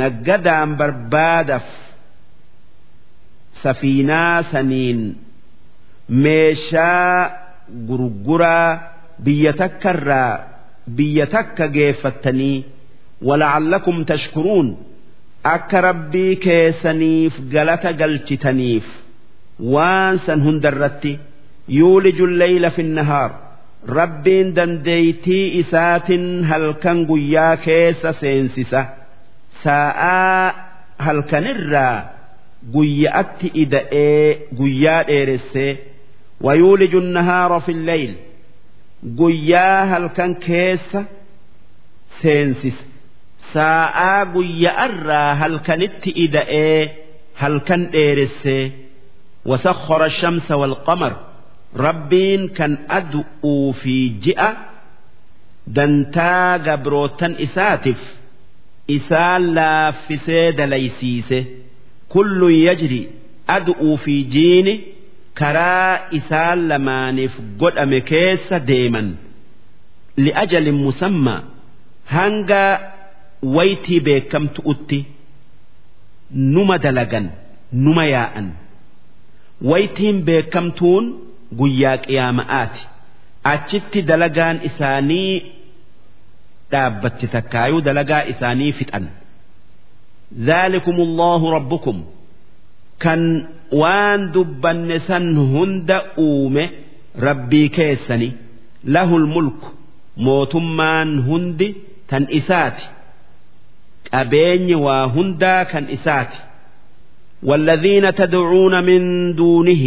[0.00, 1.66] naggadaan barbaadaf
[3.62, 5.00] safiinaa saniin
[6.08, 7.30] meeshaa
[7.88, 8.68] gurguraa
[9.24, 10.32] biyya takkarraa
[10.96, 12.58] biyya takka geeffattanii
[13.28, 14.68] wala'allakum tashkuruun
[15.54, 18.86] akka rabbii keessaniif galata galchitaniif
[19.74, 21.12] waan san hundarratti
[21.78, 23.30] yuuliju leyla fi nahaar
[23.98, 28.80] rabbiin dandeeytii isaatin halkan guyyaa keessa seensisa
[29.63, 30.53] saa'aa
[31.05, 31.97] halkanirraa
[32.75, 34.27] guyyaatti ida'ee
[34.59, 35.71] guyyaa dheeressee
[36.45, 38.13] wayuuliju nahaara fi lleyl
[39.19, 41.01] guyyaa halkan keessa
[42.21, 42.83] seensisa
[43.53, 46.79] saa'aa guyya'arraa halkanitti ida'ee
[47.41, 48.65] halkan dheeressee
[49.51, 51.13] وسخر الشمس والقمر
[51.77, 54.51] ربين كان أدؤوا في جئة
[55.67, 58.01] دنتا قبروتن إساتف
[58.96, 61.38] isaan laaffisee dalaysiise.
[62.12, 63.00] Kullun yajri
[63.56, 64.74] ad'uu fi jiini
[65.40, 69.08] karaa isaan lamaaniif godhame keessa deeman.
[70.24, 71.40] Li'ajalin musammaa
[72.14, 72.62] hanga
[73.56, 75.00] waytii beekamtu utti
[76.54, 77.26] numa dalagan
[77.84, 78.48] numa yaa'an.
[79.70, 81.04] Waytiin beekamtuun
[81.58, 82.82] guyyaa qiyaama'aati.
[83.52, 85.32] Achitti dalagaan isaanii
[86.71, 89.05] dhaabbatti takkaayuu dalagaa isaanii fixan
[90.39, 92.03] ذلكم الله ربكم
[92.99, 96.69] كان وان دبن سن هند أومه
[97.19, 98.31] ربي كيسني
[98.83, 99.61] له الملك
[100.17, 101.73] موتمان هند
[102.09, 102.85] تن إساتي
[104.13, 106.39] أبين وهندا كان إساتي
[107.43, 109.01] والذين تدعون من
[109.35, 109.85] دونه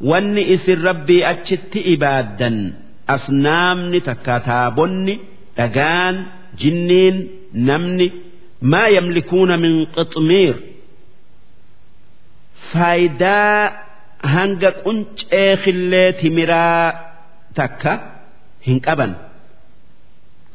[0.00, 2.50] والنئس ربي أتشت إبادا
[3.08, 5.18] أصنام تكاتابن
[5.57, 6.15] dhagaan
[6.61, 7.15] jinniin
[7.69, 8.07] namni
[8.71, 10.55] maa yamlikuuna min qixmiir
[12.71, 13.71] faayidaa
[14.35, 16.83] hanga quncee khillee timiraa
[17.57, 17.91] takka
[18.67, 19.11] hin qaban.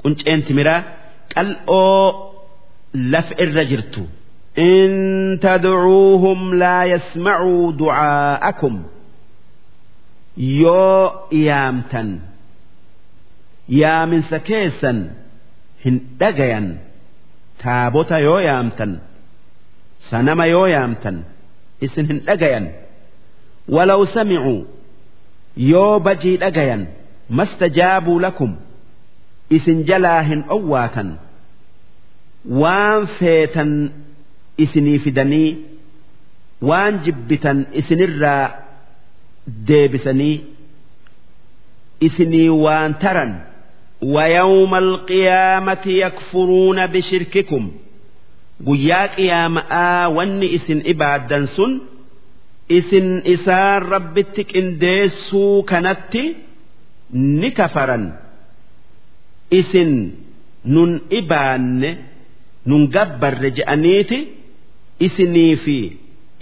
[0.02, 0.80] Qunceen timiraa
[1.34, 2.06] qal'oo
[3.12, 4.02] lafa irra jirtu.
[4.70, 4.92] In
[5.44, 8.74] tadcuuhum laa yasmacuu ducaa'akum
[10.62, 12.08] yoo iyaamtan
[13.80, 14.98] yaaminsa keessan
[15.84, 16.66] hin dhagayan.
[17.62, 18.92] Taabota yoo yaamtan
[20.10, 21.16] sanama yoo yaamtan
[21.86, 22.66] isin hin dhagayan.
[23.74, 24.60] Walaw samicuu
[25.72, 26.82] yoo bajii dhagayan
[27.40, 28.52] mastajaabuu lakum
[29.56, 31.08] isin jalaa hin owwaatan.
[32.62, 33.70] Waan feetan
[34.64, 35.50] isinii fidanii
[36.70, 38.44] waan jibbitan isinirraa
[39.68, 40.36] deebisanii
[42.08, 43.32] isinii waan taran.
[44.01, 47.63] ويوم القيامة يكفرون بشرككم
[48.67, 51.71] guyyaa qiyaama'aa wanni isin ibaaddan sun
[52.77, 56.23] isin isaan rabbitti qindeessuu kanatti
[57.41, 58.05] ni kafaran
[59.59, 59.91] isin
[60.73, 61.89] nun ibaanne
[62.69, 64.17] nun gabbarre je'aniiti
[65.07, 65.77] isinii fi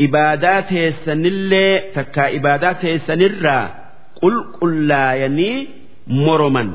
[0.06, 3.66] ibaadaa teessanillee takkaa ibaadaa teessanirraa
[4.22, 5.58] qulqullaayanii
[6.26, 6.70] moroman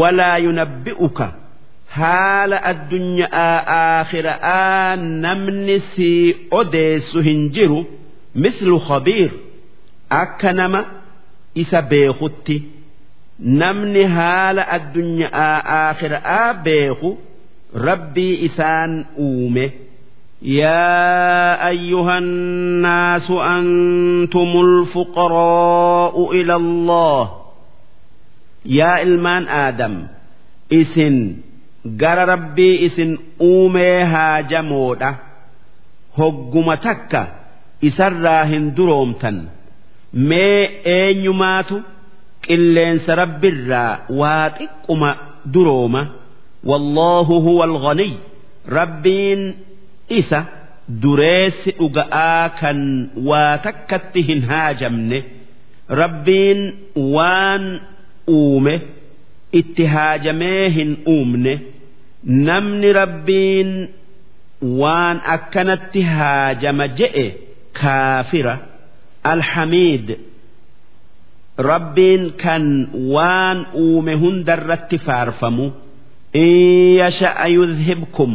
[0.00, 1.26] walaa yunabbi'uka
[1.96, 7.80] haala addunyaa aakhira'aa namni sii odeessu hin jiru
[8.44, 9.30] mislu khabiir
[10.22, 10.80] akka nama
[11.62, 12.56] isa beekutti
[13.62, 17.10] namni haala addunyaa aakhira'aa beeku
[17.88, 18.92] rabbii isaan
[19.28, 19.66] uume
[20.42, 27.22] يا أيها الناس أنتم الفقراء إلى الله
[28.65, 29.93] yaa ilmaan aadam
[30.79, 31.17] isin
[32.01, 33.11] gara rabbii isin
[33.49, 35.09] uumee haajamoodha
[36.17, 37.21] hogguma takka
[37.81, 39.37] isarraa hin duroomtan.
[40.29, 41.75] Mee eenyumaatu
[42.47, 45.09] qilleensa rabbirraa waa xiqquma
[45.53, 46.01] durooma.
[46.69, 48.13] Wallaahu huwa alghaniy
[48.77, 49.41] rabbiin
[50.19, 50.39] isa
[51.03, 52.79] dureessi dhuga'aa kan
[53.29, 55.19] waa takkatti hin haajamne.
[56.01, 56.59] Rabbiin
[57.15, 57.63] waan
[58.27, 58.81] uume
[59.59, 61.53] itti haajamee hin uumne
[62.23, 63.71] namni rabbiin
[64.81, 67.25] waan akkanatti haajama je'e
[67.81, 68.55] kaafira.
[69.23, 70.07] alhamiid
[71.57, 72.63] rabbiin kan
[73.13, 75.65] waan uume hundarratti faarfamu
[76.33, 76.51] in
[77.01, 78.31] yasha'a yudhibkum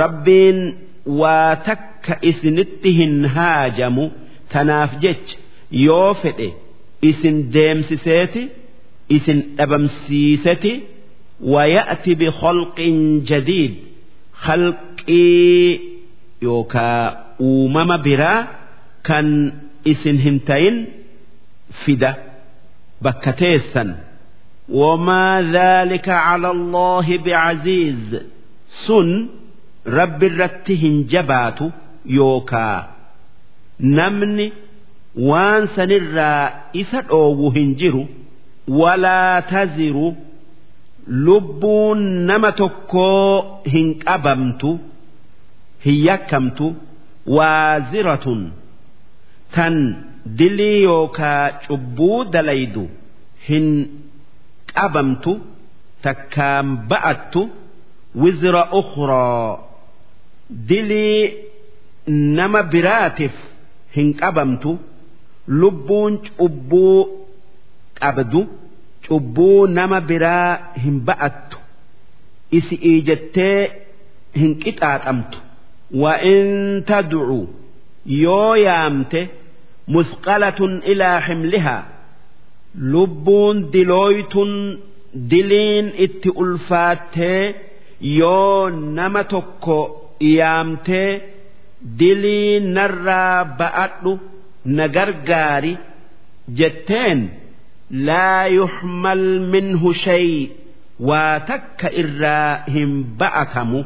[0.00, 0.58] rabbiin
[1.20, 4.04] waa takka isinitti hin haajamu
[4.52, 5.36] tanaaf jecha
[5.86, 6.48] yoo fedhe
[7.10, 8.42] isin deemsiseeti
[9.15, 10.73] isin dhabamsiiseti
[11.41, 12.79] ويأتي بخلق
[13.29, 13.73] جديد
[14.33, 15.79] خلقي
[16.41, 18.47] يوكا أومم برا
[19.03, 19.53] كان
[19.85, 20.77] isin hin tayin
[21.83, 22.11] fida
[23.03, 23.89] bakka teessan
[24.79, 28.03] wamaa dhaalika cala allaahi bicaziiz
[28.87, 29.09] sun
[29.97, 31.65] rabbi irratti hin jabaatu
[32.19, 32.79] yookaa
[33.97, 34.47] namni
[35.29, 35.63] waan
[38.78, 40.08] walaa taziru
[41.26, 44.70] lubbuun nama tokkoo hin qabamtu
[45.84, 46.66] hin yakkamtu
[47.36, 48.40] waaziratun
[49.54, 49.76] tan
[50.38, 52.84] dilii yookaa cubbuu dalaydu
[53.48, 53.66] hin
[54.74, 55.32] qabamtu
[56.06, 57.42] takkaan ba'attu
[58.22, 59.58] wizra ukhraa
[60.68, 61.22] dilii
[62.38, 63.34] nama biraatiif
[63.96, 64.70] hin qabamtu
[65.62, 66.98] lubbuun cubbuu
[68.01, 68.41] qabdu
[69.07, 70.51] cubbuu nama biraa
[70.83, 71.57] hin ba'attu
[72.57, 73.59] isi iijattee
[74.41, 75.37] hin qixaaxamtu
[76.01, 76.47] wa in
[76.91, 77.39] tad'u
[78.25, 79.21] yoo yaamte
[79.87, 81.85] مثقلة إلى حملها
[82.75, 84.77] لبون دلويتن
[85.13, 87.53] دلين ات ألفاتي
[88.01, 89.65] يو نمتك
[90.21, 91.21] يامتي
[91.81, 94.17] دلين نرى بأدو
[94.65, 95.77] نغرغاري
[96.49, 97.29] جتين
[97.91, 100.49] لا يحمل منه شيء
[100.99, 103.83] واتك إراهم بأتم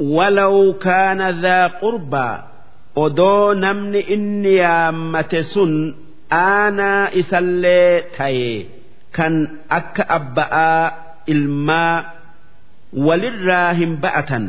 [0.00, 2.38] ولو كان ذا قربى
[3.04, 5.72] odoo namni inni yaammate sun
[6.32, 8.52] aanaa isallee taye
[9.16, 9.34] kan
[9.78, 10.84] akka abba'aa
[11.32, 11.96] ilmaa
[13.06, 14.44] walirraa hin ba'atan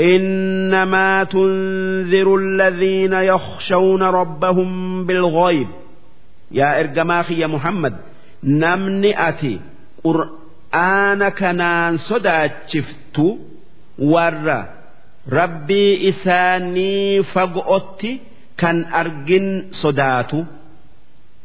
[0.00, 4.70] إنما تنذر الذين يخشون ربهم
[5.06, 5.68] بالغيب
[6.50, 7.94] يا إرجماخي يا محمد
[8.44, 9.60] نمني أتي
[10.04, 13.38] قرآن كنان صدى شفتو
[13.98, 14.80] ورّا
[15.38, 18.12] rabbii isaanii fagootti
[18.60, 19.46] kan argin
[19.82, 20.38] sodaatu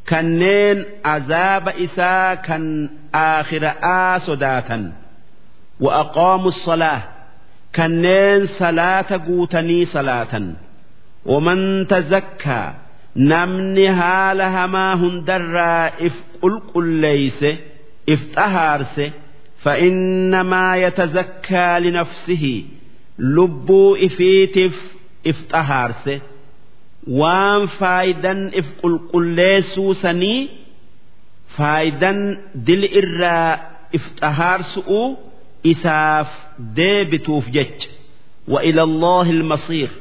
[0.09, 0.77] kanneen
[1.15, 2.63] azaaba isaa kan
[3.25, 4.83] aakhira'aa sodaatan
[5.85, 7.01] wa'aqaamu salaa
[7.77, 10.45] kanneen salaata guutanii salaatan
[11.31, 12.67] waman tazakkaa
[13.31, 17.51] namni haala hamaa hundarraa if qulqulleeyse
[18.13, 19.05] if xahaarse
[19.65, 22.45] فإنما يتزكى لنفسه
[23.35, 24.75] lubbuu ifiitiif
[25.29, 26.15] if xahaarse
[27.19, 30.41] waan faayidan if qulqulleessuu sanii
[31.57, 32.19] faayidan
[32.67, 33.51] dili irraa
[33.97, 35.01] if xahaarsu'u
[35.71, 36.29] isaaf
[36.77, 37.89] deebituuf jecha
[38.53, 39.91] wa ila Allaahi ilmasiir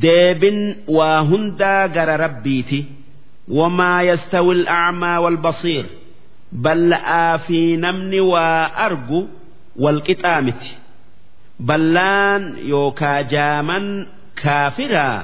[0.00, 0.58] deebin
[0.96, 2.80] waa hundaa gara rabbiiti.
[3.58, 5.84] Wamaa yastawi al'acmaa waalbasiir
[6.64, 9.20] balla'aa fi namni waa argu
[9.84, 10.70] walqixaa miti
[11.68, 12.42] ballaan
[12.72, 13.86] yookaa jaaman
[14.42, 15.18] kaafiraa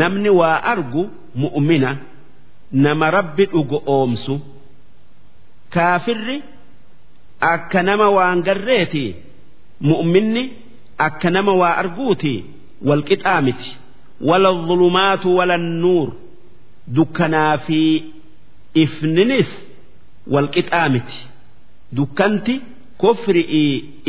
[0.00, 1.02] namni waa argu
[1.42, 1.90] mu'mina.
[2.72, 4.34] Nama rabbi dhugo oomsu.
[5.74, 6.42] Kaafirri
[7.52, 9.04] akka nama waan garreeti
[9.88, 10.42] mu'minni
[11.06, 12.34] akka nama waa arguuti
[12.88, 13.70] walqixaa miti
[14.28, 16.08] wala dhulumaatu wala nuur
[16.96, 17.80] dukkanaa fi
[18.82, 19.50] ifninis
[20.32, 21.18] wal qixaa miti
[21.98, 22.54] dukkanti
[23.02, 23.64] kufri'i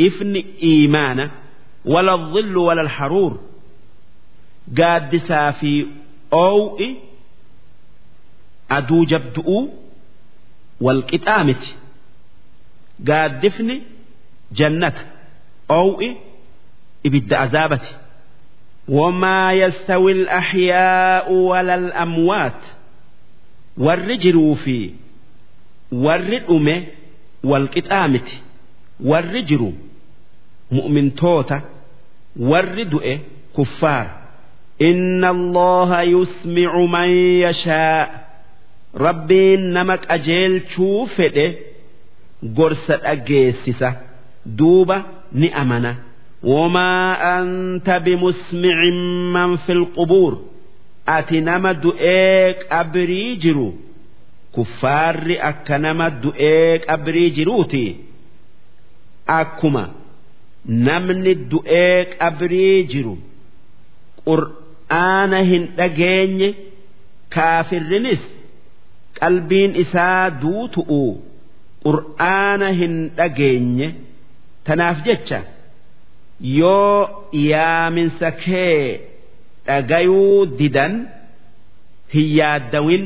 [0.06, 0.40] ifni
[0.70, 1.24] iimaana
[1.94, 3.32] wala dhillu wala haruur
[4.78, 5.72] gaaddisaa fi
[6.44, 6.88] oow'i
[8.76, 9.62] aduu jabdu'uu
[10.86, 11.70] wal qixaa miti
[13.08, 13.76] gaaddifni
[14.58, 15.02] jannata
[15.78, 16.08] oow'i
[17.06, 17.92] ibidda azaabati
[18.88, 22.60] wamaa yastawil ahyaa'u walal amwaat
[23.78, 24.94] warri jiruu fi
[25.92, 26.88] warri dhume
[27.44, 28.36] wal qixaa miti
[29.10, 29.70] warri jiru
[30.70, 31.62] mu'mintoota
[32.50, 33.14] warri du'e
[33.54, 34.06] kuffaar
[34.88, 37.10] inna allaha yusmicu man
[37.44, 38.08] yashaa
[39.04, 41.46] rabbiin nama qajeelchuu fedhe
[42.56, 43.88] gorsa dhageessisa
[44.58, 44.96] duuba
[45.32, 45.96] ni amana.
[46.43, 46.93] وما
[47.39, 48.77] أنت بمسمع
[49.33, 50.33] من في القبور
[51.07, 53.67] ati nama du'ee qabrii jiru
[54.55, 57.85] kuffaarri akka nama du'ee qabrii jiruuti
[59.39, 59.83] akkuma
[60.87, 63.15] namni du'ee qabrii jiru
[64.27, 66.49] qur'aana hin dhageenye
[67.35, 68.23] kaafirrinis
[69.19, 71.01] qalbiin isaa duutu'u
[71.85, 73.87] qur'aana hin dhageenye
[74.67, 75.39] tanaaf jecha
[76.42, 79.00] yoo yaaminsa kee
[79.66, 80.94] dhagayuu didan
[82.14, 83.04] hin yaaddawin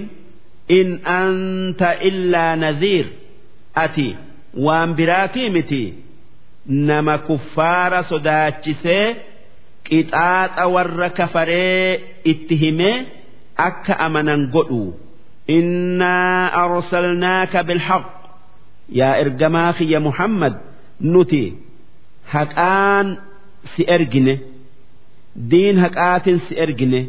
[0.78, 3.06] in anta illaa naziir
[3.84, 4.08] ati
[4.66, 5.82] waan biraatii miti
[6.88, 9.06] nama kuffaara sodaachisee
[9.88, 12.00] qixaaxa warra kafaree
[12.32, 12.96] itti himee
[13.68, 14.82] akka amanan godhu
[15.58, 18.04] innaa arsalnaaka bilhaq
[19.00, 20.54] yaa ergamaa kiyya muhammad
[21.12, 21.42] nuti
[22.33, 23.07] haqaan
[23.75, 24.33] si ergine
[25.51, 27.01] diin haqaatin si ergine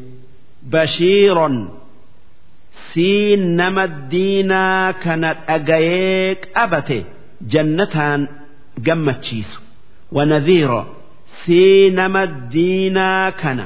[0.73, 1.49] بشيرا
[2.93, 6.99] sii nama diinaa kana dhagayee qabate
[7.53, 8.21] jannataan
[8.87, 9.59] gammachiisu
[10.13, 10.83] ونذيرا
[11.45, 12.23] sii nama
[12.55, 13.65] diinaa kana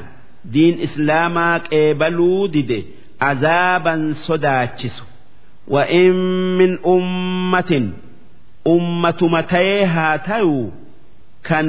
[0.53, 2.79] diin islaamaa qeebaluu dide
[3.29, 5.03] azaaban sodaachisu
[5.67, 6.11] وإن
[6.57, 7.71] من أمة
[8.67, 10.71] أمة متيها تيو
[11.48, 11.68] kan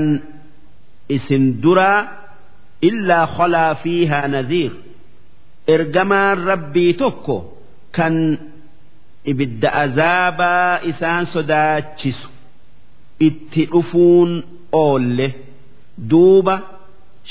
[1.15, 1.99] isin duraa
[2.89, 4.71] illaa kholaa fi haanadhiir
[5.75, 7.35] ergamaan rabbii tokko
[7.97, 8.15] kan
[9.31, 12.27] ibidda azaabaa isaan sodaachisu
[13.27, 14.31] itti dhufuun
[14.83, 15.27] oolle
[16.11, 16.55] duuba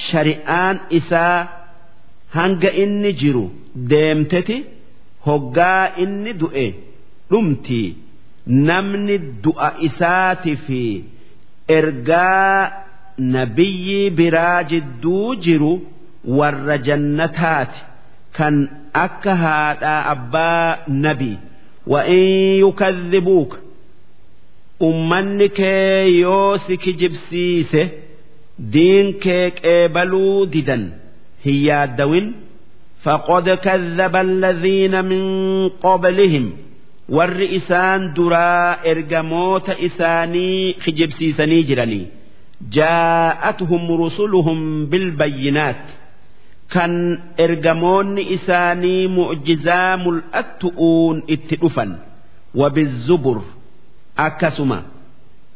[0.08, 1.38] shari'aan isaa
[2.36, 3.44] hanga inni jiru
[3.90, 4.56] deemteti
[5.26, 6.66] hoggaa inni du'e
[7.30, 7.80] dhumti
[8.68, 10.82] namni du'a isaatii fi.
[11.68, 12.72] ergaa
[13.18, 15.72] nabiyyi biraa jidduu jiru
[16.38, 17.80] warra jannataati.
[18.36, 18.68] Kan
[19.04, 21.32] akka haadhaa abbaa nabi.
[21.86, 23.56] Wa'in yukadhibuuka.
[24.80, 27.82] Ummanni kee yoo si kijibsiise
[28.72, 30.84] diin kee qeebaluu didan.
[31.44, 32.26] Hin yaaddawin.
[33.04, 35.22] Faqad kadhaba alladhiina min
[35.84, 36.46] qablihim.
[37.08, 42.06] warri isaan duraa ergamoota isaanii kijibsiisanii jiranii.
[42.76, 45.82] Jaa'atuhum rusuluhum bilbayyinaat
[46.74, 46.92] kan
[47.44, 51.90] ergamoonni isaanii mu'jizaa mul'attu'uun itti dhufan.
[52.60, 53.38] Wabizzubur
[54.26, 54.78] akkasuma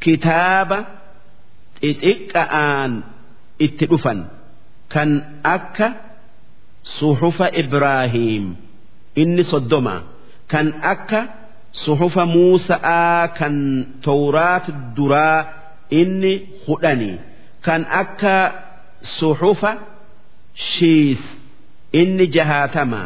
[0.04, 0.78] kitaaba
[1.80, 2.92] xixiqqa'aan
[3.66, 4.18] itti dhufan.
[4.92, 5.10] Kan
[5.54, 5.88] akka
[6.98, 8.44] suhufa ibraahiim
[9.22, 10.00] inni soddomaa
[10.52, 11.20] kan akka
[11.84, 13.54] suhufa Muusa'aa kan
[14.06, 14.66] Tawraat
[14.96, 15.38] duraa
[16.00, 16.34] inni
[16.66, 17.12] hudhani
[17.66, 18.36] kan akka
[19.18, 19.72] suhufa
[20.70, 21.22] Shiis
[22.00, 23.02] inni jahaatama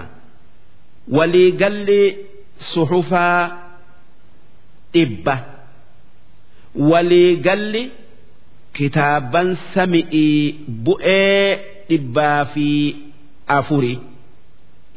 [1.17, 2.03] waliigalli
[2.73, 3.41] suhufaa
[4.95, 5.37] dhibba
[6.91, 7.83] waliigalli
[8.77, 10.37] kitaaban sami'ii
[10.87, 12.69] bu'ee dhibbaa fi
[13.59, 13.95] afuri.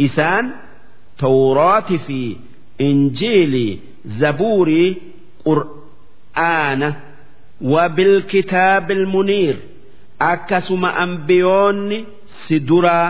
[0.08, 0.46] Isaan
[1.22, 2.20] tawraatii fi
[2.88, 3.74] injiilii
[4.20, 4.90] zabuurii
[5.48, 6.90] qur'aana
[7.74, 9.56] wabilkitaabil muniir
[10.32, 12.00] akkasuma ambiyoonni
[12.44, 13.10] si duraa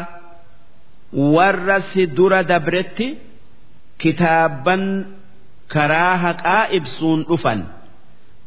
[1.35, 3.07] warra si dura dabretti
[4.01, 4.83] kitaaban
[5.73, 7.61] karaa haqaa ibsuun dhufan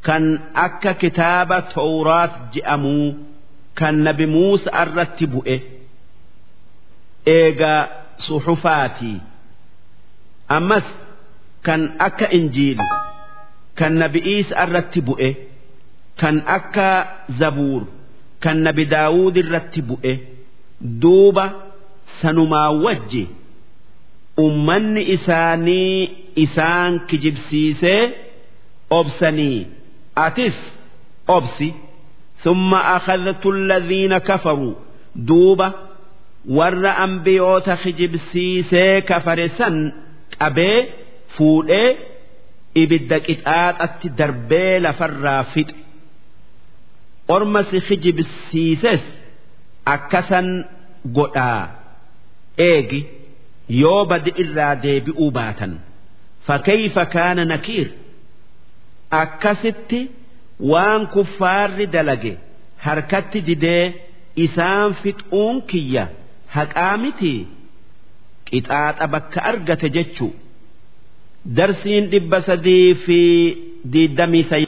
[0.07, 0.25] kan
[0.67, 3.09] akka kitaaba tawraat je'amuu
[3.79, 5.57] kan nabi muusa irratti bu'e
[7.39, 7.73] eega
[8.27, 9.17] suxufaatii.
[10.49, 10.87] ammas
[11.67, 12.79] kan akka injiil
[13.79, 15.31] kan nabi'iisa irratti bu'e
[16.21, 16.89] kan akka
[17.39, 17.83] zabuur
[18.43, 20.13] kan nabi daawud irratti bu'e
[21.03, 21.45] duuba
[22.21, 23.25] sanumaa wajji
[24.45, 26.11] ummanni isaanii
[26.45, 28.03] isaan kijibsiisee
[28.91, 29.67] obsanii
[30.15, 30.57] atis
[31.29, 31.75] obsi.
[32.43, 34.75] Summa akhadhatu alladhiina kafaruu
[35.29, 35.73] duuba
[36.59, 39.93] warra ambiyoota kijibsiisee kafare san
[40.41, 40.79] qabee
[41.37, 41.89] fuudhee
[42.83, 45.77] ibidda qixaaxatti darbee lafarraa fixe.
[47.35, 49.05] Orma si kijibsiises
[49.95, 50.49] akkasan
[51.17, 51.63] godhaa.
[52.69, 53.01] Eegi
[53.83, 55.73] yoo badi irraa deebi'uu baatan
[56.47, 57.89] fakkeeyfa kaana nakiir?
[59.23, 60.01] Akkasitti
[60.71, 62.33] waan kuffaarri dalage
[62.85, 63.85] harkatti didee
[64.45, 66.05] isaan fixuun kiyya
[66.57, 67.33] haqaa miti
[68.48, 70.32] qixaaxa bakka argate jechuu
[71.58, 73.20] darsiin dhibba sadii fi
[73.94, 74.68] diiddamii sayi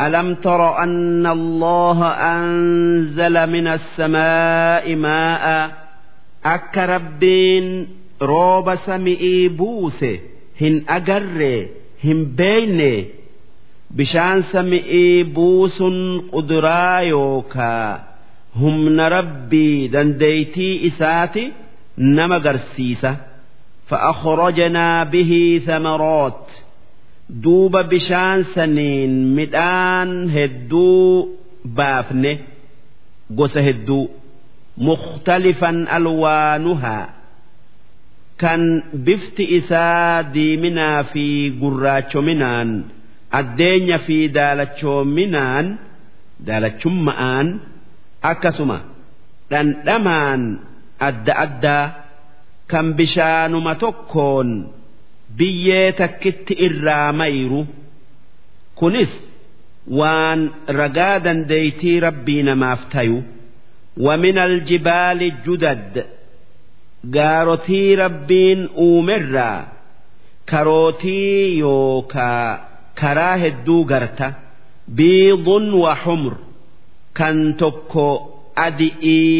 [0.00, 5.44] ألم تر أن الله أنزل من السماء ماء
[6.44, 7.88] أك ربين
[8.22, 10.18] روب سمئي بوسه
[10.60, 11.66] هن أجر
[12.04, 13.04] هن بين
[13.90, 15.82] بشان سمئي بوس
[16.32, 18.04] قدرا يوكا
[18.56, 21.52] هم ربي دنديتي إساتي
[21.98, 23.16] نما قرسيسة
[23.88, 26.46] فأخرجنا به ثمرات
[27.42, 31.34] duuba bishaan saniin midhaan hedduu
[31.78, 32.32] baafne
[33.38, 34.04] gosa hedduu
[34.88, 37.06] mukhtalifan alwaanuhaa
[38.42, 38.62] kan
[39.06, 41.24] bifti isaa diiminaa fi
[41.60, 42.70] gurraachominaan
[43.40, 45.66] addeenya fi daalachoominaan
[46.48, 47.46] daalachumma'aan
[48.30, 48.78] akkasuma
[49.50, 50.42] dhandhamaan
[51.08, 51.84] adda addaa
[52.70, 54.48] kan bishaanuma tokkoon
[55.38, 57.60] biyyee takkitti irraa mayru
[58.78, 59.12] kunis
[59.98, 60.40] waan
[60.80, 63.18] ragaa dandeeytii rabbii namaaf tayu
[64.06, 65.94] ومن الجبال جدد
[67.16, 69.60] gaarotii rabbiin uumerraa
[70.50, 72.48] karootii yookaa
[73.00, 74.28] karaa hedduu garta
[74.96, 76.32] biidun wa xumr
[77.17, 78.05] kan tokko
[78.65, 79.33] adi'ii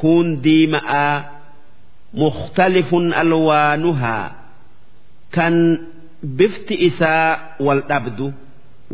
[0.00, 1.14] kuun diima'aa
[2.22, 4.26] mukhtalifun alwaanuhaa
[5.36, 5.54] kan
[6.38, 7.30] bifti isaa
[7.66, 8.26] wal dhabdu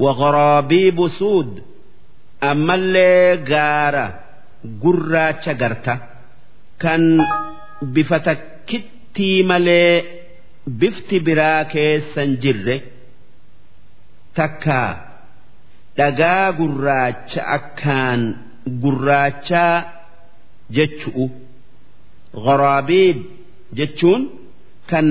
[0.05, 1.51] wagharaabiibu suud
[2.51, 4.07] ammallee gaara
[4.83, 5.95] gurraacha garta
[6.83, 7.03] kan
[7.95, 9.93] bifa takkittii malee
[10.81, 12.77] bifti biraa keessan jirre
[14.39, 14.89] takkaa
[15.98, 18.22] dhagaa gurraacha akkaan
[18.84, 19.76] gurraachaa
[20.78, 21.26] jechu'u
[22.46, 23.18] gharaabiib
[23.80, 24.22] jechuun
[24.92, 25.08] kan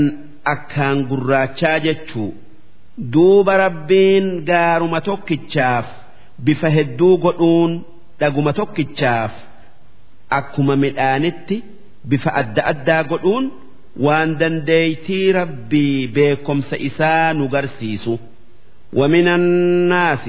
[0.55, 2.31] akkaan gurraachaa jechuu
[3.13, 5.87] duuba rabbiin gaaruma tokkichaaf
[6.47, 7.73] bifa hedduu godhuun
[8.21, 9.33] dhaguma tokkichaaf
[10.39, 11.57] akkuma midhaanitti
[12.11, 13.45] bifa adda addaa godhuun
[14.07, 18.15] waan dandeeytii rabbii beekomsa isaa nu garsiisu
[19.01, 20.25] ومن الناس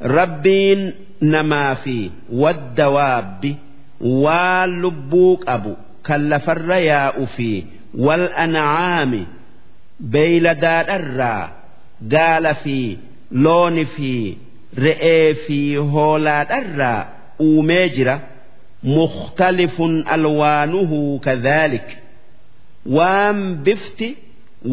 [0.00, 3.56] rabbiin namaa fi waddawaabbi
[4.24, 7.66] waa lubbuu qabu kan lafarra yaa'u fi
[8.06, 9.22] wal ancaami
[10.12, 11.48] beeyladaadharraa
[12.14, 12.98] gaala fi
[13.44, 14.38] looni fi
[14.86, 15.58] re'ee fi
[15.94, 17.06] hoolaadharraa
[17.40, 18.20] uumee jira
[18.82, 21.88] mukhtalifun alwaanuhu kadhaalik
[22.96, 24.08] waan bifti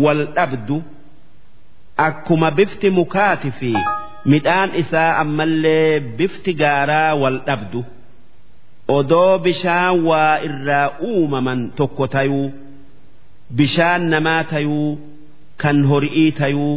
[0.04, 0.84] wal dhabdu
[1.98, 3.74] akkuma bifti mukaati fi.
[4.34, 7.80] Midhaan isaa ammallee bifti gaaraa wal dhabdu
[8.98, 12.48] odoo bishaan waa irraa uumaman tokko tayuu
[13.58, 14.90] bishaan namaa tayuu
[15.64, 16.76] kan hori'ii tayuu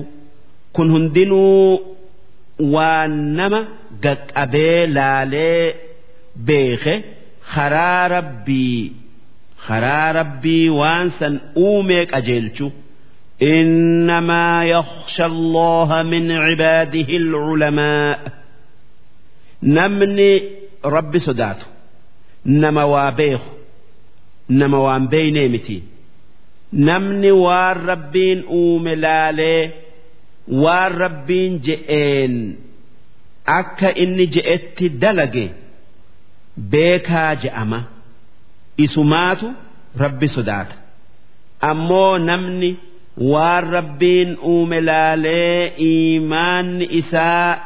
[0.78, 1.68] kun hundinuu
[2.74, 3.60] waan nama
[4.04, 5.64] gaqqabee laalee
[6.50, 6.94] beeke
[7.54, 8.82] karaa rabbii
[9.66, 11.34] karaa rabbii waan san
[11.66, 12.66] uumee qajeelchu.
[13.41, 18.31] إنما يخشى الله من عباده العلماء
[19.63, 20.41] نمني
[20.85, 21.65] رب صداته
[22.45, 23.41] نما وابيخ
[24.49, 25.83] نما وان بينيمتي
[26.73, 29.71] نمني وان ربين أوملالي
[30.47, 32.57] وان ربين جئين
[33.47, 35.49] أكا إني جئت دلقي
[36.57, 37.83] بيكا جأما
[38.79, 39.47] إسماتو
[39.99, 40.75] ربي صداته
[41.63, 42.75] أمو نمني
[43.32, 47.58] waan rabbiin uume laalee iimaanni isaa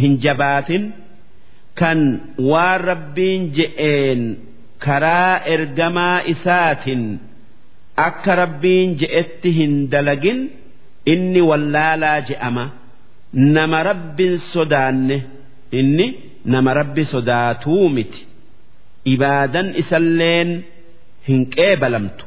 [0.00, 0.84] hin jabaatin?
[1.78, 2.00] Kan
[2.50, 4.22] waan rabbiin je'een
[4.84, 7.04] karaa ergamaa isaatiin
[8.06, 10.40] akka rabbiin je'etti hin dalagin?
[11.12, 12.64] Inni wallaalaa je'ama.
[13.32, 15.18] Nama rabbiin sodaanne.
[15.72, 16.06] Inni
[16.44, 18.20] nama rabbi sodaatuu miti.
[19.14, 20.50] Ibaadan isalleen
[21.28, 22.24] hin qeebalamtu.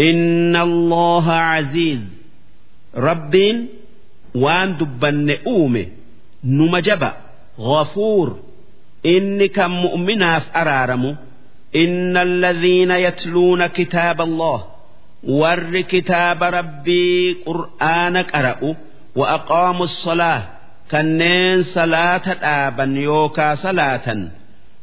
[0.00, 2.00] إن الله عزيز
[2.96, 3.68] ربين
[4.34, 5.88] وان دبن أومي
[6.44, 7.12] نمجبا
[7.58, 8.38] غفور
[9.06, 11.16] إني كم مؤمنا أرارم
[11.76, 14.64] إن الذين يتلون كتاب الله
[15.24, 18.74] ور كتاب ربي قرآن قرأوا
[19.16, 20.42] وأقاموا الصلاة
[20.90, 24.28] كنين صلاة آبا يوكا صلاة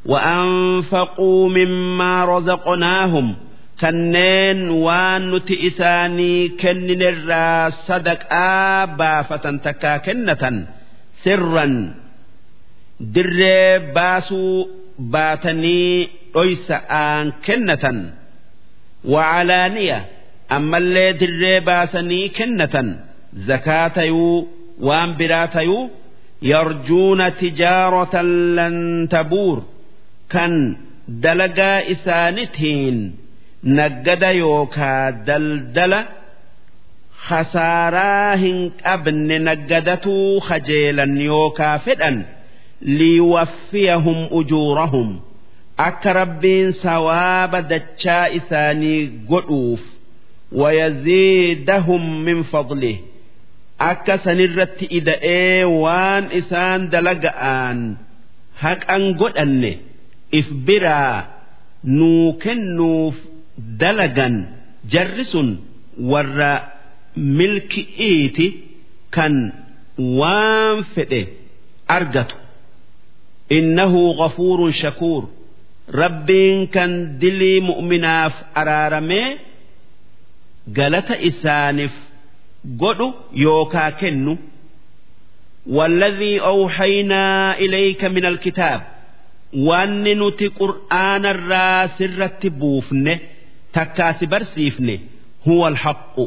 [0.05, 3.36] وأنفقوا مما رزقناهم
[3.83, 10.57] kanneen waan nuti isaanii kenninerraa sadaqaa baafatan takkaa kennatan
[11.22, 11.74] sirran
[13.14, 14.57] dirree baasuu
[15.14, 15.97] baatanii
[16.35, 17.99] dhoysa'aan kennatan
[19.14, 19.99] wacalaaniya
[20.57, 22.89] ammallee dirree baasanii kennatan
[23.49, 24.37] zakaa tayuu
[24.89, 25.83] waan biraa tayuu
[26.53, 28.28] yarjuuna tijaaratan
[28.59, 28.76] lan
[29.14, 29.59] tabuur
[30.35, 30.53] kan
[31.24, 32.99] dalagaa isaanitiin
[33.62, 36.00] naggada yookaa daldala
[37.28, 42.24] khasaaraa hin qabne naggadatuu hajeelan yookaa fedhan
[43.00, 45.20] liwaffiyahum ujuurahum.
[45.76, 49.00] Akka rabbiin sawaaba dachaa isaanii
[49.30, 49.82] godhuuf
[50.60, 52.98] wayaziidahum min fadlih
[53.78, 57.78] akka sanirratti ida'ee waan isaan dalaga'aan
[58.62, 59.72] haqan godhanne.
[60.32, 61.16] If biraa
[61.84, 63.16] nuu kennuuf
[63.82, 64.36] dalagan
[64.93, 65.49] jarri sun
[66.11, 66.51] warra
[67.39, 68.47] milki'iiti
[69.15, 69.34] kan
[70.19, 71.21] waan fedhe
[71.97, 72.36] argatu
[73.57, 75.23] innahu ghafuurun shakuur
[76.01, 79.30] rabbiin kan dilii mu'minaaf araaramee
[80.78, 81.95] galata isaaniif
[82.84, 83.07] godhu
[83.45, 84.34] yookaa kennu
[85.78, 87.23] والذي أوحينا
[87.59, 88.82] إليك من الكتاب
[89.53, 93.07] وأن نتي قرآن الراس الرتبوفن
[93.72, 94.94] takkaasi barsiifne
[95.46, 96.24] huwa alhaqqu.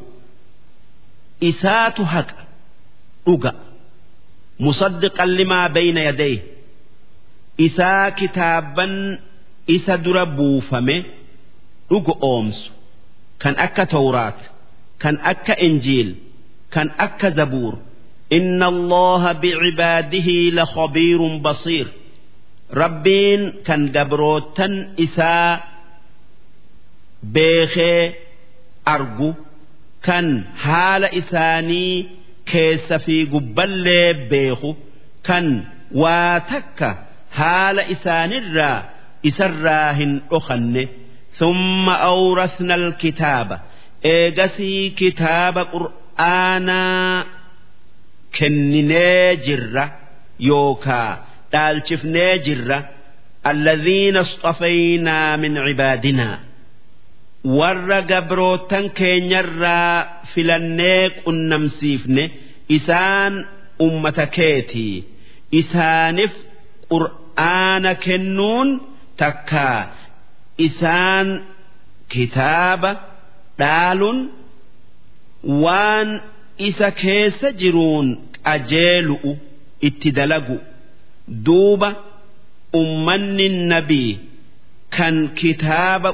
[1.49, 2.43] Isaatu haqa
[3.25, 3.51] dhuga.
[4.59, 6.41] Musaddiqan limaa bayna yadayhi.
[7.67, 8.93] Isaa kitaaban
[9.75, 10.97] isa dura buufame
[11.89, 12.71] dhuga oomsu.
[13.41, 14.39] Kan akka tawraat
[15.01, 16.09] kan akka injiil
[16.73, 17.75] kan akka zabuur.
[18.37, 21.87] Inna allaha bicibaadihi la khabiirun basiir.
[22.81, 25.74] Rabbiin kan gabrootan isaa
[27.34, 28.03] beekee
[28.94, 29.30] argu
[30.07, 30.26] kan
[30.64, 31.94] haala isaanii
[32.53, 34.70] keessa fi gubballee beeku
[35.28, 35.46] kan
[36.03, 36.88] waa takka
[37.40, 38.78] haala isaanirraa
[39.30, 40.84] isarraa hin dhokanne
[41.40, 43.61] ثم أورثنا الكتاب
[44.05, 47.24] إيجسي كتاب قرآنا
[48.38, 49.92] كنني جرة
[50.40, 52.88] يوكا دالشفني جرة
[53.46, 56.38] الذين اصطفينا من عبادنا
[57.59, 59.95] warra gabrootan keenyarraa
[60.33, 62.23] filannee qunnamsiifne
[62.77, 63.33] isaan
[63.87, 64.95] ummata keetii
[65.61, 66.33] isaanif
[66.91, 68.69] qur'aana kennuun
[69.21, 69.81] takkaa
[70.67, 71.27] isaan
[72.13, 72.91] kitaaba
[73.59, 74.19] dhaaluun
[75.63, 76.09] waan
[76.69, 78.07] isa keessa jiruun
[78.45, 79.31] qajeelu'u
[79.87, 80.57] itti dalagu.
[81.45, 81.89] Duuba
[82.81, 84.13] ummanni nabii
[84.97, 86.09] kan kitaaba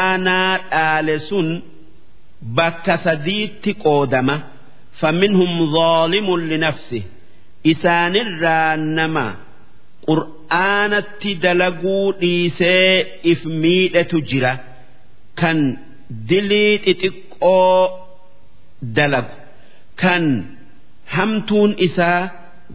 [0.00, 1.48] aanaa dhaale sun
[2.58, 4.36] bakka sadiitti qoodama.
[5.00, 6.98] Faminhum zaalimun linafsi
[7.72, 9.26] isaanirraa nama
[10.08, 12.90] qur'aanatti dalaguu dhiisee
[13.32, 14.52] if miidhetu jira.
[15.40, 15.58] Kan
[16.28, 17.80] dilii xixiqqoo
[18.96, 19.34] dalagu.
[20.02, 20.24] Kan
[21.14, 22.20] hamtuun isaa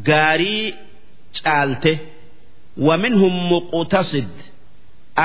[0.10, 0.66] gaarii
[1.44, 1.94] caalte.
[2.88, 4.32] Waminhum muqtasid.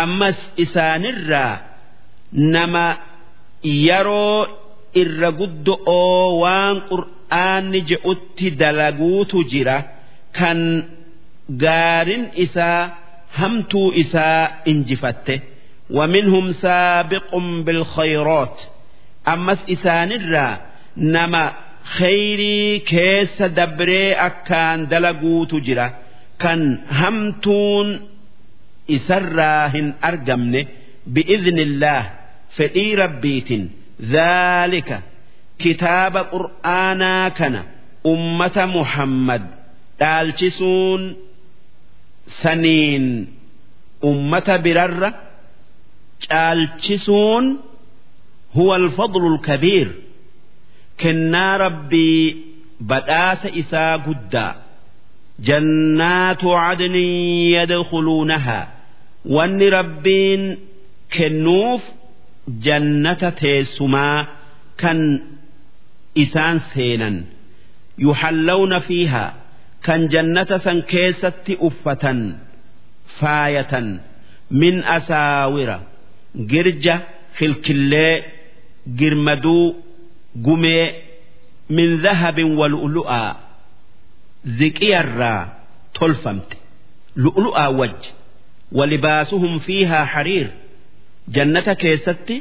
[0.03, 1.53] Ammas isaanirraa
[2.36, 2.97] نما
[3.63, 4.47] يرو
[5.01, 9.78] irra guddo'oo waan qur'aanni je'utti dalaguutu jira
[10.38, 10.59] kan
[11.63, 12.82] gaarin isaa
[13.39, 14.41] hamtuu isaa
[14.72, 15.36] injifatte
[15.97, 18.57] ومنهم سابق بالخيرات
[19.28, 20.49] أمس إسان الرا
[20.97, 21.53] نما
[21.84, 25.88] خيري كيس دبري أكان دلقو تجرا
[26.39, 27.88] كان همتون
[28.91, 30.65] إسراهن أرقمن
[31.07, 32.01] بإذن الله
[32.57, 33.62] fedhii rabbiitin
[34.14, 34.98] zaalika
[35.62, 37.61] kitaaba qur'aanaa kana
[38.12, 39.42] ummata muhammad
[40.00, 41.02] dhaalchisuun
[42.42, 43.07] saniin
[44.11, 45.11] ummata birarra
[46.28, 47.44] caalchisuun
[48.57, 49.88] huwa alfadlu alkabiir
[51.02, 52.36] kennaa rabbii
[52.90, 54.52] badhaasa isaa guddaa
[55.48, 57.11] jannaatu cadnin
[57.57, 58.64] yadkhuluunahaa
[59.36, 60.42] wanni rabbiin
[61.16, 61.82] kennuuf
[62.66, 64.18] jannata teessumaa
[64.82, 64.99] kan
[66.14, 67.16] isaan seenan
[67.99, 69.30] yuhallawna fiihaa
[69.86, 72.20] kan jannata san keessatti uffatan
[73.18, 73.86] faayatan
[74.51, 75.78] min asaawira
[76.51, 76.97] girja
[77.38, 78.14] kilkillee
[78.99, 79.64] girmaduu
[80.47, 80.84] gumee
[81.76, 83.30] min dhahabin wa lu'lu'aa
[84.59, 85.42] ziqiyarraa
[85.99, 86.57] tolfamte.
[87.16, 88.11] Lu'lu'aa wajji
[88.78, 90.49] walibaasuhum fiihaa hariir
[91.36, 92.36] jannata keessatti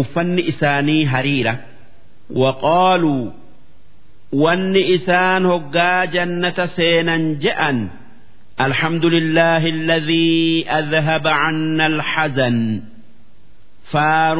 [0.00, 1.54] uffanni isaanii hariira
[2.42, 3.24] waqaaluu
[4.42, 7.78] wanni isaan hoggaa jannata seenan je'an
[8.68, 12.82] الحمد لله الذي أذهب عنا الحزن
[13.92, 14.38] فار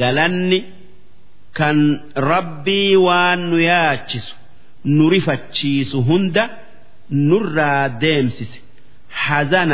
[0.00, 0.64] قلني
[1.54, 4.26] كان ربي وان ياتشس
[4.84, 6.36] نرفتشيس هند
[7.10, 8.52] نرى ديمسس
[9.10, 9.70] حزن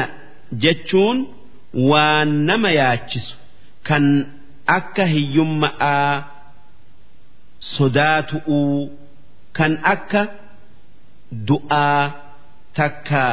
[0.52, 1.16] جتشون
[1.73, 3.35] waan nama yaachisu
[3.87, 4.05] kan
[4.77, 6.23] akka hiyyummaa
[7.75, 8.81] sodaatu'uu
[9.57, 10.21] kan akka
[11.47, 12.03] du'aa
[12.77, 13.25] takka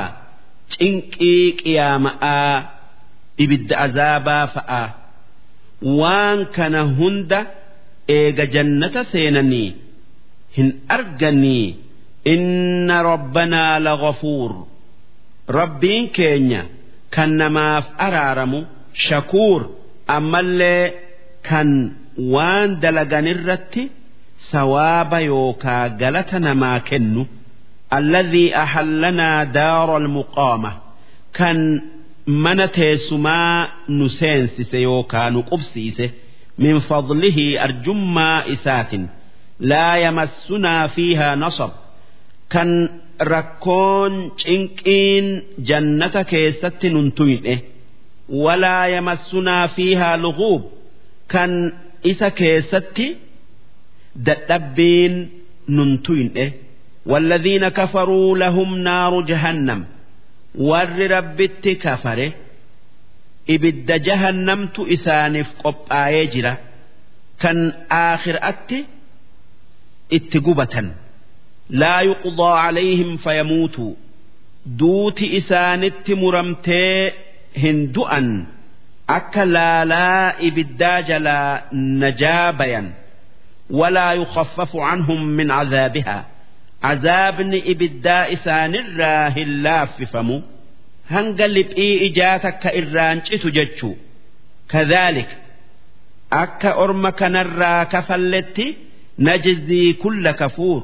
[0.77, 2.55] cinqii qiyaama'aa
[3.43, 4.85] ibidda azaabaa fa'a.
[6.01, 7.41] Waan kana hunda
[8.19, 9.69] eega jannata seenanii
[10.57, 11.67] hin arganii
[12.35, 14.51] inna rabbanaa lagafuur
[15.59, 16.63] rabbiin keenya
[17.15, 18.61] kan namaaf araaramu
[19.07, 19.61] shakuur
[20.17, 20.85] ammallee
[21.49, 21.69] kan
[22.35, 23.83] waan dalagan irratti
[24.51, 27.23] sawaaba yookaa galata namaa kennu.
[27.99, 30.71] Alladhii ahallanaa daara almuqaama
[31.39, 31.59] kan
[32.45, 33.59] mana teessumaa
[33.97, 36.07] nu seensise yookaa nu qubsiise
[36.63, 39.05] min fadlihi arjummaa isaatin
[39.71, 41.71] laa yamassunaa fiihaa nasab
[42.53, 42.71] kan
[43.14, 47.46] كان ركون شنكين جنة كيست ننتوين
[48.30, 50.72] ولا يمسنا فيها لغوب
[51.30, 51.74] كان
[52.06, 53.02] إسا كيست
[54.16, 55.30] دتبين
[55.70, 56.52] ننتوين إيه
[57.06, 59.86] والذين كفروا لهم نار جهنم
[60.56, 62.32] ور ربت كفره
[63.50, 65.76] إبد جهنم إسانف قب
[66.26, 66.58] جرا
[67.40, 68.72] كان آخر أت
[70.14, 70.92] اتقبة
[71.71, 73.87] laa yuqdaa calayhim fayamuutu
[74.79, 77.15] duuti isaanitti muramtee
[77.63, 78.29] hin du'an
[79.17, 81.61] akka laalaa ibiddaa jalaa
[82.03, 82.87] najaa bayan
[83.81, 86.23] walaa yukaffafu canhum min cadaabihaa
[86.93, 90.37] azaabni ibiddaa isaanirraa hin laaffifamu
[91.15, 93.95] hanga liphii ijaa takka irraan citu jechuu
[94.73, 95.31] kadhaalik
[96.43, 98.67] akka orma kanarraa kafalletti
[99.29, 100.81] najzii kulla kafuur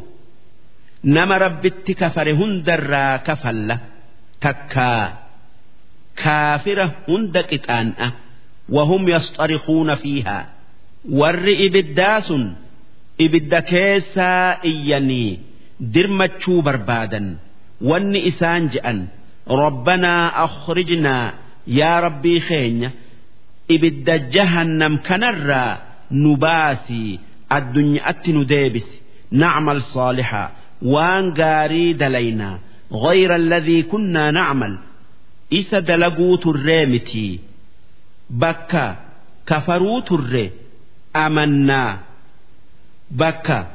[1.04, 3.76] nama rabbitti kafare hundarraa kafalla
[4.44, 5.04] takkaa
[6.22, 8.06] kaafira hunda qixaan'a.
[8.76, 10.44] Wahum yasxarikuuna fiihaa
[11.20, 12.44] warri ibiddaa sun
[13.24, 15.30] ibidda keessaa iyyanii
[15.94, 17.26] dirmachuu barbaadan.
[17.88, 18.98] Wanni isaan je'an
[19.62, 21.26] rabbanaa akhrijnaa
[21.78, 22.90] yaa rabbii keenya
[23.74, 25.72] ibidda jahannam kanarraa
[26.22, 27.12] nu baasii
[27.56, 28.94] addunyaatti nu deebisi
[29.40, 30.48] nacmal saalixaa
[30.93, 32.59] waan gaarii dalaynaa
[32.91, 34.77] غير الذي كنا نعمل
[35.53, 37.39] إسا دلقوا تريمتي
[38.29, 38.95] بكا
[39.47, 40.51] كفروا تري
[41.15, 41.99] أمنا
[43.11, 43.67] بكا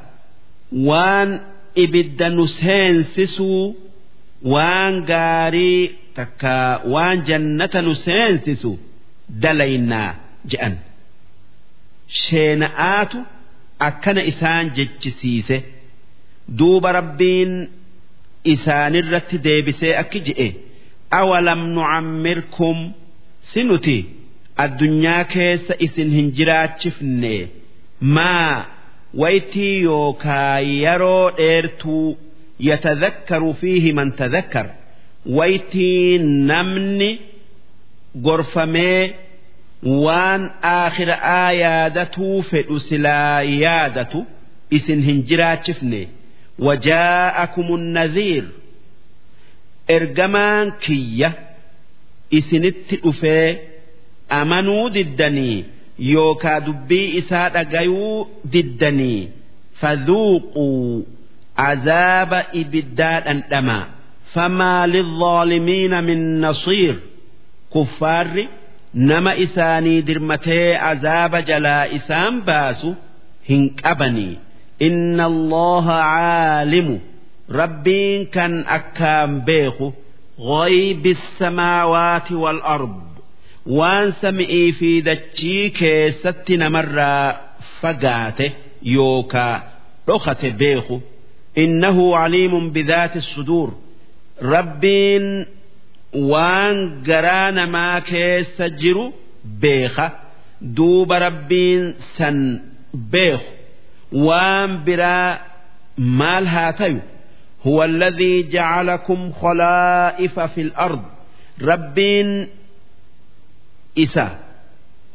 [0.73, 1.41] وان
[1.85, 3.75] ibidda nu seensisuu
[4.53, 8.73] waan gaarii takka waan jannata nu seensisu
[9.43, 10.11] dalaynaa
[10.51, 10.75] je'an
[12.23, 13.19] sheena'aatu
[13.89, 15.57] akkana isaan jechisiise
[16.60, 17.54] duuba rabbiin
[18.54, 20.48] isaanirratti deebisee akki je'e
[21.20, 22.78] awalam nucammirkum
[23.54, 23.98] si nuti
[24.64, 27.36] addunyaa keessa isin hin jiraachifne.
[28.16, 28.56] Maa
[29.22, 32.08] waytii yookaa yeroo dheertuu
[32.70, 34.68] yatadakkaru fiihi man tadakkar
[35.38, 36.18] waytii
[36.50, 37.10] namni
[38.26, 39.02] gorfamee
[40.06, 40.44] waan
[40.74, 44.20] aakhiraa yaadatuu fedhu silaa yaadatu
[44.78, 46.02] isin hin jiraachifne
[46.68, 48.46] wajaa'akumun nadhiir
[49.96, 51.30] ergamaan kiyya
[52.40, 53.50] isinitti dhufee
[54.40, 55.66] amanuu diddanii
[56.12, 59.22] yookaa dubbii isaa dhagayuu diddanii
[59.82, 60.68] fadhuuquu
[61.70, 63.84] azaaba ibiddaa dhandhamaa
[64.34, 66.96] famaa lilظaalimiina min nasiir.
[67.74, 68.44] Kuffaarri
[68.94, 72.90] nama isaanii dirmatee azaaba jalaa isaan baasu
[73.50, 74.34] hin qabanii
[74.89, 76.97] inna allaha caalimu
[77.61, 79.89] rabbiin kan akkaan beeku
[80.55, 82.97] غيب السماوات والأرض
[83.79, 87.29] waan sami'ii fi dachii keessatti namarraa
[87.81, 88.47] fagaate
[88.97, 89.57] yookaa
[90.07, 90.97] dhokate beeku
[91.65, 93.69] innahu caliimun bidaati suduur
[94.55, 95.27] rabbiin
[96.33, 96.77] waan
[97.09, 99.05] garaa namaa keessa jiru
[99.63, 100.07] beeka
[100.77, 101.85] duuba rabbiin
[102.17, 102.39] san
[103.13, 103.51] beeku
[104.27, 105.39] waan biraa
[106.21, 107.01] maal haa tayu
[107.67, 111.03] هو الذي جعلكم خلائف في الأرض
[111.63, 112.49] ربين
[113.99, 114.39] إسا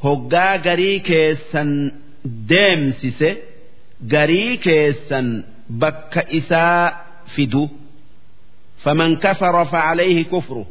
[0.04, 1.92] هقا غري كيسا
[2.50, 3.30] deemsise
[4.14, 5.28] garii keessan
[5.82, 6.86] bakka isaa
[7.34, 7.64] fidu
[8.84, 10.64] faman kafara facalayhi kufru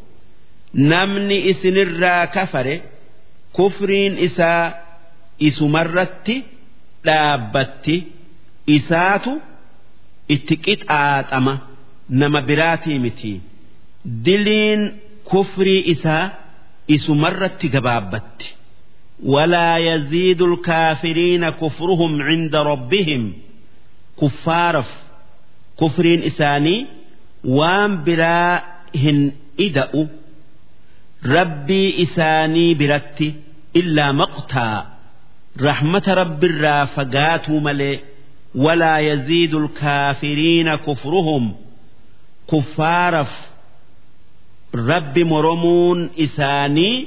[0.90, 2.76] namni isinirraa kafare
[3.56, 4.64] kufriin isaa
[5.48, 6.36] isumarratti
[7.06, 7.96] dhaabbatti
[8.76, 9.32] isaatu
[10.34, 11.54] itti qixaaxama
[12.20, 13.32] nama biraatii miti
[14.26, 14.82] diliin
[15.30, 16.24] kufrii isaa
[16.96, 18.48] isumarratti gabaabbatti
[19.34, 23.32] ولا يزيد الكافرين كفرهم عند ربهم
[24.20, 24.88] كفارف
[25.80, 26.86] كفرين إساني
[27.44, 30.08] وان براهن إدأ
[31.26, 33.34] ربي إساني برتي
[33.76, 34.86] إلا مقتا
[35.62, 37.98] رحمة رب الرافقات ملئ
[38.54, 41.54] ولا يزيد الكافرين كفرهم
[42.50, 43.30] كفارف
[44.74, 47.06] رب مرمون إساني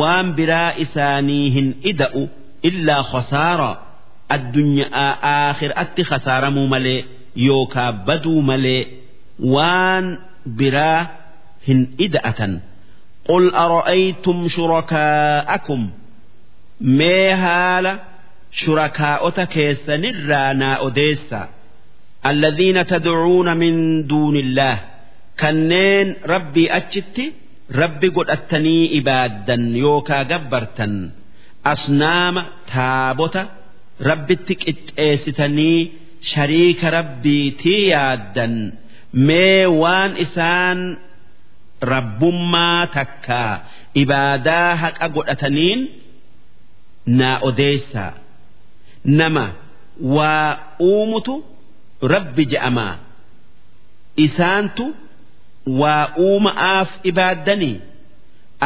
[0.00, 2.22] waan biraa isaanii hin ida'u
[2.68, 3.70] illaa khasaara
[4.34, 7.00] addunyaa aakhiraatti khasaaramuu malee
[7.46, 8.82] yookaa baduu malee
[9.54, 10.06] waan
[10.58, 11.00] biraa
[11.68, 12.52] hin ida'atan
[13.30, 15.82] qul ara'aytum shurakaa'akum
[16.98, 17.30] mee
[18.57, 21.47] haala shurakaa'ota keessanirraa naa odeessa.
[22.23, 24.79] alladhiina tadcuuna min duuni illaah
[25.41, 27.35] kanneen rabbii achitti
[27.81, 31.11] rabbi godhattanii ibaaddan yookaa gabbartan.
[31.63, 32.43] Asnaama
[32.73, 33.47] taabota
[33.99, 35.91] rabbitti qixxeessitanii
[36.21, 38.73] shariika rabbiitii yaaddan.
[39.27, 40.97] Mee waan isaan
[41.81, 45.81] rabbummaa takkaa ibaadaa haqa godhataniin
[47.05, 48.24] naa odeessaa
[49.05, 49.45] nama
[50.01, 51.33] waa uumutu
[52.13, 52.95] rabbi je'amaa.
[54.25, 54.85] Isaantu
[55.81, 57.75] waa uuma'aaf ibaaddanii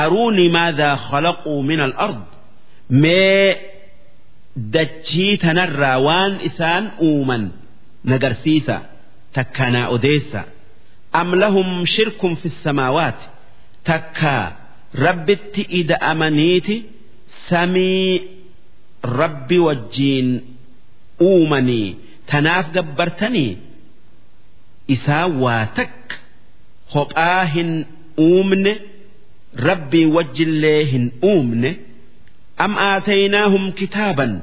[0.02, 2.22] aruunii maadaa khalaquu min al-ard
[2.90, 3.48] mee
[4.76, 7.44] dachii tanarraa waan isaan uuman
[8.12, 8.76] nagarsiisa
[9.36, 10.42] takkanaa odeessa.
[11.20, 13.26] Am lahum shirkun fi samaawaati
[13.90, 14.46] takkaa
[15.06, 16.76] rabbitti ida'amaniiti
[17.50, 18.39] samii
[19.04, 20.30] rabbi wajjiin
[21.30, 21.88] uumanii
[22.32, 23.52] tanaaf gabbartanii
[24.96, 26.16] isaan waa takka
[26.94, 27.72] kophaa hin
[28.28, 28.74] uumne
[29.68, 31.72] rabbii wajjillee hin uumne
[32.66, 34.34] am aataynaahum kitaaban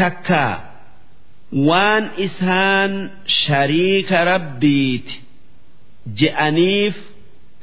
[0.00, 0.54] takkaa
[1.68, 2.92] waan isaan
[3.40, 5.14] shariika rabbiiti
[6.22, 6.96] je'aniif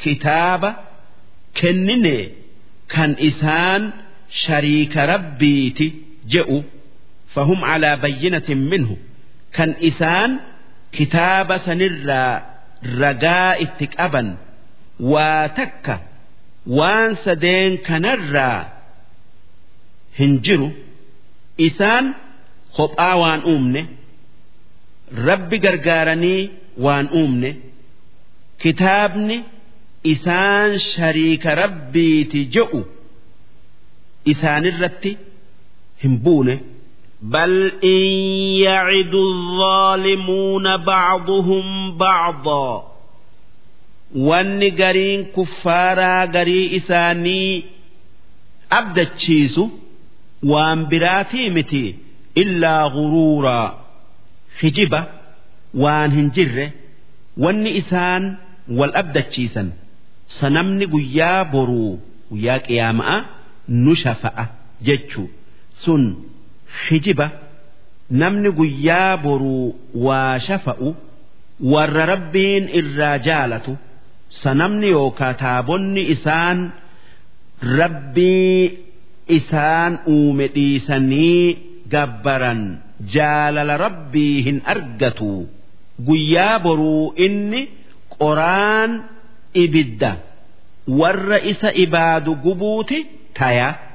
[0.03, 0.69] kitaaba
[1.61, 2.17] kennine
[2.95, 3.81] kan isaan
[4.41, 5.87] shariika rabbiiti
[6.33, 6.57] je'u
[7.33, 8.95] fahum calaa bayyinatin minhu
[9.55, 10.31] kan isaan
[10.97, 12.33] kitaaba sanirraa
[13.01, 14.27] ragaa itti qaban
[15.13, 15.95] waa takka
[16.77, 18.59] waan sadeen kanarraa
[20.19, 20.69] hin jiru
[21.67, 22.05] isaan
[22.77, 23.81] kophaa waan uumne
[25.29, 26.41] rabbi gargaaranii
[26.85, 27.51] waan uumne
[28.63, 29.37] kitaabni
[30.13, 32.79] isaan shariika rabbiiti je'u
[34.32, 35.12] isaanirratti
[36.02, 36.56] hin buune.
[37.22, 38.02] بل إن
[38.66, 42.84] يعد الظالمون بعضهم بعضا
[44.28, 47.64] wanni gariin kuffaaraa garii isaanii
[48.78, 49.64] abdachiisu
[50.52, 51.84] waan biraatii miti
[52.42, 53.68] illaa guruuraa
[54.62, 55.00] hijiba
[55.84, 56.66] waan hin jirre
[57.44, 58.24] wanni isaan
[58.78, 59.68] wal abdachiisan
[60.38, 61.92] sanamni guyyaa boruu
[62.30, 63.16] guyyaa qiyaama'a
[63.67, 64.45] nu shafa'a
[64.87, 65.27] jechuu.
[65.83, 66.03] Sun
[66.89, 67.27] hijiba
[68.09, 70.89] namni guyyaa boruu waa shafa'u
[71.73, 73.73] warra rabbiin irraa jaalatu
[74.41, 76.59] sanamni yookaa taabonni isaan
[77.61, 78.77] rabbii
[79.37, 81.57] isaan uume dhiisanii
[81.93, 82.61] gabbaran
[83.15, 85.31] jaalala rabbii hin argatu.
[86.07, 87.61] Guyyaa boruu inni
[88.17, 88.91] qoraan
[89.63, 90.11] ibidda
[90.99, 92.99] warra isa ibaadu gubuuti
[93.34, 93.88] taya.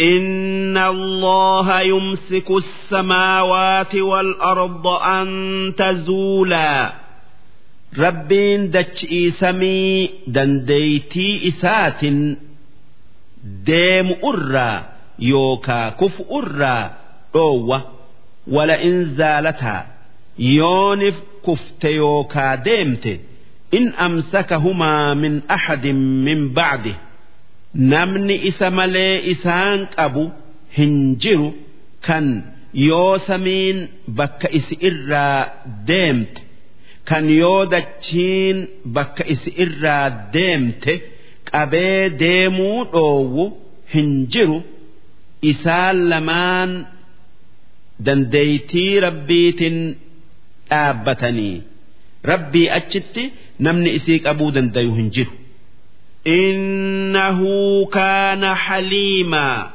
[0.00, 5.28] إن الله يمسك السماوات والأرض أن
[5.76, 6.92] تزولا
[7.98, 12.04] ربين دتشي سمي دنديتي إسات
[13.44, 14.84] ديم أرى
[15.18, 16.90] يوكا كف أرى
[17.34, 17.84] أوة
[18.48, 19.86] ولئن زالتا
[20.38, 21.14] يونف
[21.46, 23.20] كفت يوكا ديمت
[23.72, 25.96] in amsakahumaa min axadin
[26.26, 26.94] min bacdi
[27.91, 30.23] namni isa malee isaan qabu
[30.77, 31.49] hin jiru
[32.07, 32.25] kan
[32.87, 33.77] yoo samiin
[34.17, 35.39] bakka isi irraa
[35.87, 36.41] deemte
[37.09, 38.57] kan yoo dachiin
[38.95, 40.93] bakka isi irraa deemte
[41.51, 43.45] qabee deemuu dhoowwu
[43.93, 44.57] hin jiru
[45.51, 46.71] isaan lamaan
[48.05, 49.77] dandeeytii rabbiitin
[50.69, 51.55] dhaabbatanii
[52.31, 53.23] rabbii achitti
[53.65, 55.33] namni isii qabuu dandayu hin jiru.
[56.26, 57.40] إنه
[57.86, 59.70] كان حليما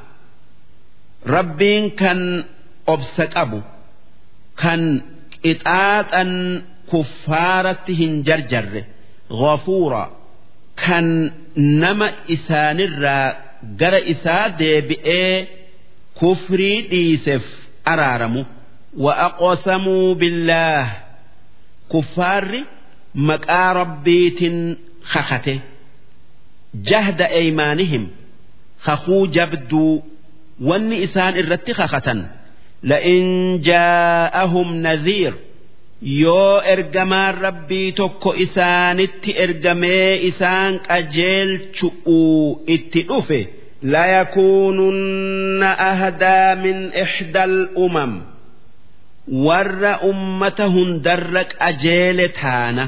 [1.27, 2.43] ربين كان
[2.87, 3.61] أبسك أبو
[4.57, 5.01] كان
[5.45, 6.23] إطاعة
[6.93, 8.83] كفارتهن جرجر
[9.31, 10.11] غفورا
[10.77, 15.47] كان نما إسان الرا جر إساد بئي
[16.21, 18.45] كفري ديسف أرارمو
[18.97, 20.91] وأقسموا بالله
[21.93, 22.63] كفار
[23.15, 24.39] مكا ربيت
[25.03, 25.59] خخته
[26.75, 28.07] جهد أيمانهم
[28.81, 29.99] خخو جبدوا
[30.61, 32.25] واني إسان الرت خخة
[32.83, 33.23] لئن
[33.61, 35.33] جاءهم نذير
[36.23, 43.39] yoo ergamaan rabbii tokko isaanitti ergamee isaan qajeelchu'uu itti dhufe
[43.93, 48.11] layakuununna ahdaa min ixdal umam
[49.47, 52.85] warra ummata hundarra qajeele taana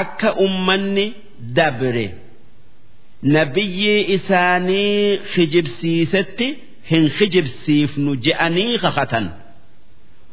[0.00, 1.06] akka ummanni
[1.58, 2.06] dabre
[3.21, 6.47] Nabiyyii isaanii kijibsiisetti
[6.91, 9.25] hin kijibsiifnu je'anii kakatan.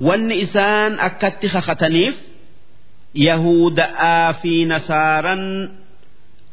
[0.06, 2.16] wanni isaan akkatti kakataniif
[3.26, 5.44] yahuda'aa fi nasaaran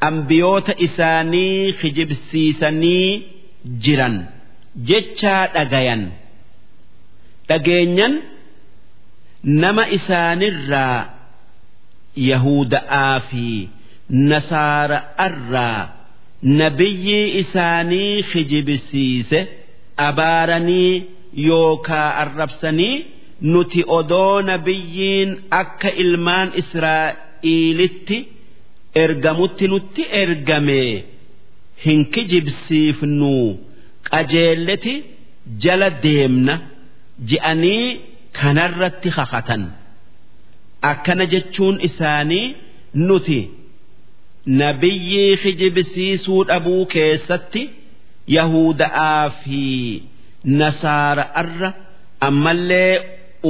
[0.09, 3.07] ambiyoota isaanii kijibsiisanii
[3.85, 4.15] jiran
[4.89, 6.03] jechaa dhagayan
[7.49, 8.13] dhageenyan
[9.63, 10.99] nama isaanirraa
[12.29, 13.45] yahuda'aa fi
[14.31, 15.81] nasaara'arraa
[16.43, 19.39] nabiyyii isaanii kijibsiise
[20.07, 21.03] abaaranii
[21.47, 23.05] yookaa arrabsanii
[23.41, 25.29] nuti odoo nabiyyiin
[25.61, 28.17] akka ilmaan israa'iilitti
[29.03, 30.81] ergamutti nutti ergame
[31.85, 33.33] hin kijibsiifnu.
[34.09, 34.93] Qajeelleti
[35.63, 36.55] jala deemna
[37.29, 37.85] ji'anii
[38.39, 39.63] kanarratti kakatan.
[40.91, 42.45] Akkana jechuun isaanii
[43.07, 43.39] nuti
[44.45, 47.63] nabiyyii kijibsiisuu dhabuu keessatti
[48.35, 49.63] yahuda'aa fi
[50.59, 51.69] nasaara'arra
[52.27, 52.93] ammallee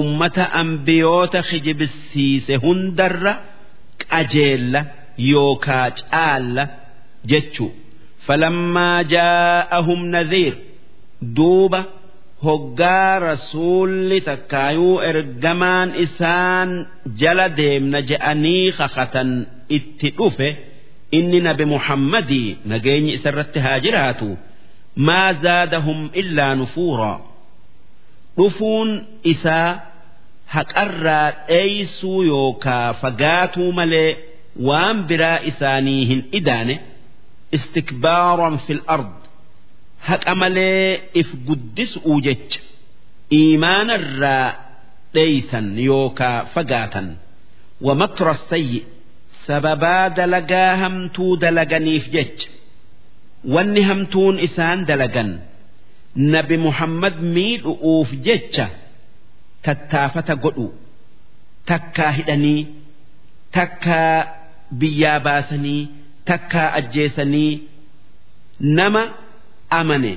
[0.01, 3.33] ummata ambiyoota kijibsiise hundarra
[4.11, 4.81] qajeella
[5.31, 6.63] yookaa caalla
[7.31, 7.65] jechu.
[8.25, 10.53] Falammaa jaa'ahum nadhiir
[11.35, 11.81] duuba
[12.45, 16.69] hoggaa rasuulli takkaayuu ergamaan isaan
[17.21, 19.29] jala deemna je'anii kakatan
[19.77, 20.49] itti dhufe
[21.17, 24.29] inni nabi muhammadii nageenyi isarratti haa jiraatu
[25.07, 27.17] maa zaadahum illaa nufuuraa
[28.37, 28.89] dhufuun
[29.33, 29.69] isaa
[30.55, 34.09] haqarraa dheeysuu yookaa fagaatuu malee
[34.67, 36.75] waan biraa isaanii hin idaane
[37.57, 39.11] istikbaaran fil ard.
[40.09, 40.85] Haqa malee
[41.21, 42.59] if guddisuu jecha
[43.39, 44.47] iimaanarraa
[45.15, 47.07] dheeysan yookaa fagaatan.
[47.87, 48.79] Wamakra sayyi
[49.51, 52.47] sababaa dalagaa hamtuu dalaganiif jecha.
[53.53, 55.29] Wanni hamtuun isaan dalagan
[56.33, 58.65] nabi muhammad miidhu'uuf jecha
[59.65, 60.67] tattaafata godhu.
[61.69, 62.61] Takkaa hidhanii
[63.57, 64.15] takkaa
[64.83, 65.81] biyyaa baasanii
[66.29, 67.51] takkaa ajjeesanii
[68.79, 69.03] nama
[69.79, 70.13] amane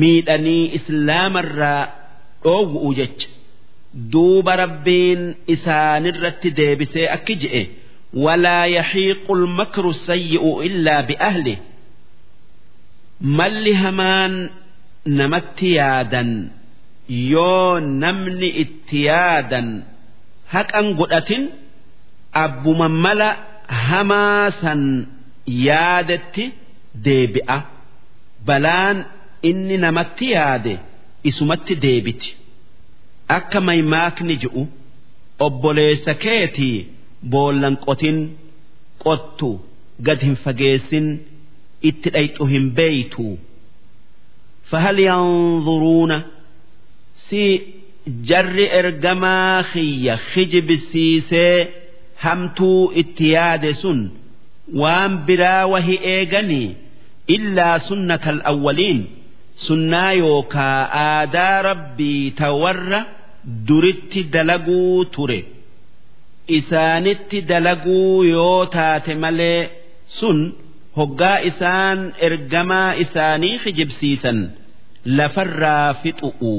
[0.00, 1.82] miidhanii islaamarraa
[2.44, 3.28] dhoowwu'u jecha.
[4.12, 5.22] Duuba rabbiin
[5.54, 7.62] isaanirratti deebisee akki je'e
[10.06, 11.58] sayyi'u illaa bi'ahlih
[13.38, 14.34] malli hamaan
[15.18, 16.30] namatti yaadan
[17.32, 19.68] yoo namni itti yaadan
[20.54, 21.42] haqan godhatin
[22.44, 23.28] abbuma mala
[23.86, 24.82] hamaa san
[25.68, 26.44] yaadetti
[27.06, 27.58] deebi'a
[28.46, 28.98] balaan
[29.50, 30.74] inni namatti yaade
[31.28, 32.30] isumatti deebiti
[33.36, 34.62] akka maymaakni je'u
[35.46, 36.78] obboleessa keetii
[37.33, 38.17] boollan qotin
[39.03, 39.49] qottu
[40.07, 41.07] gad hin fageessin
[41.89, 43.27] itti dhayxu hin beeytu
[44.71, 46.21] فهل ينظرون
[47.29, 47.61] سي
[48.07, 51.67] جر إرجما خي خجب سيسي
[52.21, 54.09] همتو اتياد سن
[54.73, 56.73] وان برا وهي إيغني
[57.29, 59.05] إلا سنة الأولين
[59.55, 60.69] سنة يوكا
[61.21, 63.03] آدا ربي تور
[63.67, 65.43] درت دلقو تري
[66.58, 69.60] isaanitti dalaguu yoo taate malee
[70.18, 70.38] sun
[70.96, 74.38] hoggaa isaan ergamaa isaanii kijibsiisan
[75.18, 76.54] lafarraa fixu'u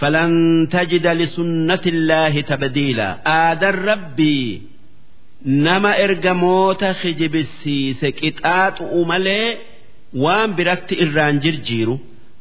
[0.00, 0.32] falan
[0.72, 3.08] tajida lisunnati illaahi tabdiila.
[3.24, 4.62] Aadan rabbii
[5.66, 9.46] nama ergamoota kijibsiise qixaaxu'u malee
[10.24, 11.96] waan biratti irraan jirjiiru.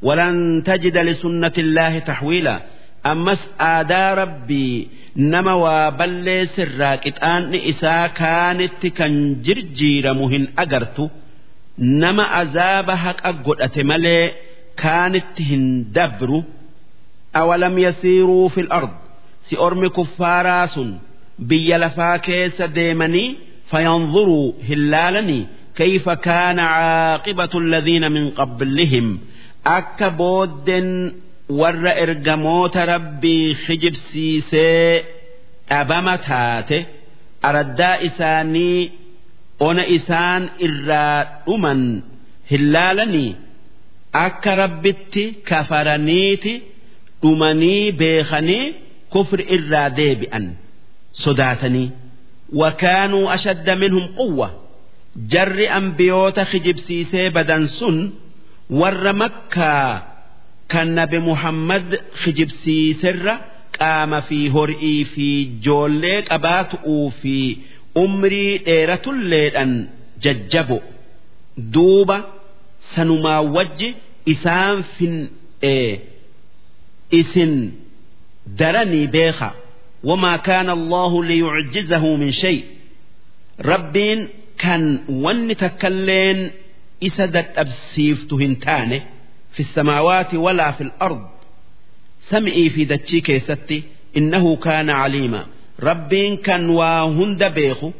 [0.07, 2.55] Walan tajida lisunnati illaahi taxwiila
[3.12, 3.42] ammas
[3.72, 4.76] aadaa rabbii
[5.32, 9.14] nama waa balleessirraa qixaanni isaa kaanitti kan
[9.46, 11.04] jirjiiramu hin agartu
[12.02, 14.24] nama azaaba haqa godhate malee
[14.82, 15.64] kaanitti hin
[15.96, 16.38] dabru
[17.40, 18.92] awalam yasiiruu fil ard
[19.48, 20.90] si ormi kuffaaraa sun
[21.50, 23.28] biyya lafaa keessa deemanii
[23.74, 25.44] fayanzuruu hin laalanii
[25.82, 29.06] كيف كان عاقبة الذين من قبلهم
[29.66, 30.88] أكا بودن
[31.60, 35.04] warra ergamoota rabbii kijibsiisee
[35.70, 36.78] dhabama taate
[37.48, 38.80] araddaa isaanii
[39.68, 41.82] ona isaan irraa dhuman
[42.50, 43.30] hin laalanii
[44.26, 46.54] akka rabbitti kafaraniiti
[47.22, 48.64] dhumanii beekanii
[49.12, 50.46] kufri irraa deebi'an
[51.24, 51.88] sodaatanii
[52.54, 54.50] وكانوا أشد منهم قوة
[55.32, 58.10] جر أنبيوت خجبسيسي بدن سن
[58.70, 60.02] ور مكة
[60.73, 61.87] kan nabi Muhammad
[62.23, 63.33] kijibsiiserra
[63.77, 67.35] qaama fi hor'ii fi ijoollee qabaatu'uu fi
[68.03, 69.73] umrii dheeratulleedhaan
[70.23, 70.77] jajjabo
[71.73, 72.17] duuba
[72.93, 73.89] sanumaa wajji
[74.33, 75.91] isaan fin'ee
[77.19, 77.53] isin
[78.59, 79.49] daranii beeka.
[80.09, 82.57] Wamaa kaana allahu liyucjizahu min shay.
[83.71, 84.19] Rabbiin
[84.63, 84.83] kan
[85.23, 86.39] wanni takkailleen
[87.07, 88.97] isa dadhabsiiftu hin taane.
[89.54, 91.22] في السماوات ولا في الأرض
[92.30, 93.82] سمعي في دتشي كيستي
[94.16, 95.46] إنه كان عليما
[95.82, 97.90] ربين كان واهند بيخو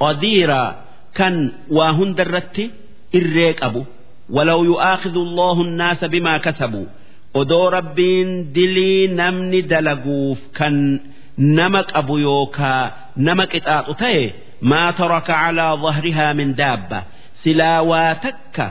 [0.00, 2.70] قديرا كان واهند الرتي
[3.14, 3.84] الريك أبو
[4.30, 6.86] ولو يؤاخذ الله الناس بما كسبوا
[7.40, 10.74] odoo rabbiin dilii namni dalaguuf kan
[11.38, 12.84] nama qabu yookaa
[13.26, 14.22] nama qixaaxu ta'e
[14.70, 16.98] maa taraka calaa dhahrihaa min daabba
[17.42, 18.66] silaa waa takka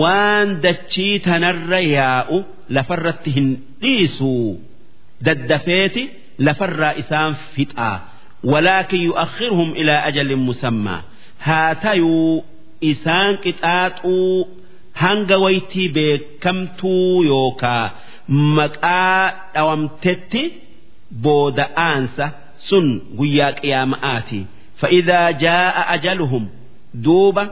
[0.00, 2.36] waan dachii tanarra yaa'u
[2.76, 3.48] lafarratti hin
[3.82, 4.32] dhiisu
[5.26, 6.02] daddafeeti
[6.46, 7.96] lafarraa isaan fixaa.
[8.52, 11.00] Walaakin yu'akhirhum ilaa ajalin musammaa
[11.46, 12.44] haa tayuu
[12.80, 14.48] isaan qixaaxuu
[15.02, 17.84] hanga waytii beekamtuu yookaa
[18.58, 19.22] maqaa
[19.54, 20.42] dhawamtetti
[21.22, 22.26] booda aansa
[22.68, 22.86] sun
[23.18, 24.40] guyyaa qiyaama'aati.
[24.80, 26.44] Fa'idaa jaa'a ajaluhum
[27.04, 27.44] duuba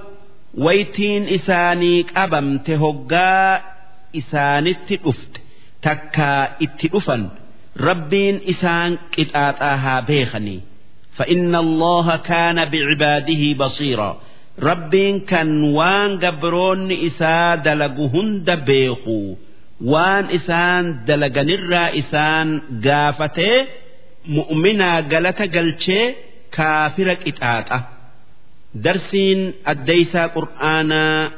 [0.66, 3.52] waytiin isaanii qabamte hoggaa
[4.22, 5.40] isaanitti dhufte
[5.86, 7.24] takkaa itti dhufan
[7.88, 10.60] rabbiin isaan qixaaxaa haa beekanii
[11.20, 14.12] فإن الله كان بعباده بصيرا
[14.70, 19.20] rabbiin kan waan gabroonni isaa dalagu hunda beeku
[19.92, 22.48] waan isaan dalaganirraa isaan
[22.86, 23.58] gaafatee
[24.38, 26.06] mu'minaa galata galchee
[26.56, 27.78] kaafira qixaaxa
[28.85, 29.41] darsiin
[29.72, 31.31] addeysaa qur'aanaa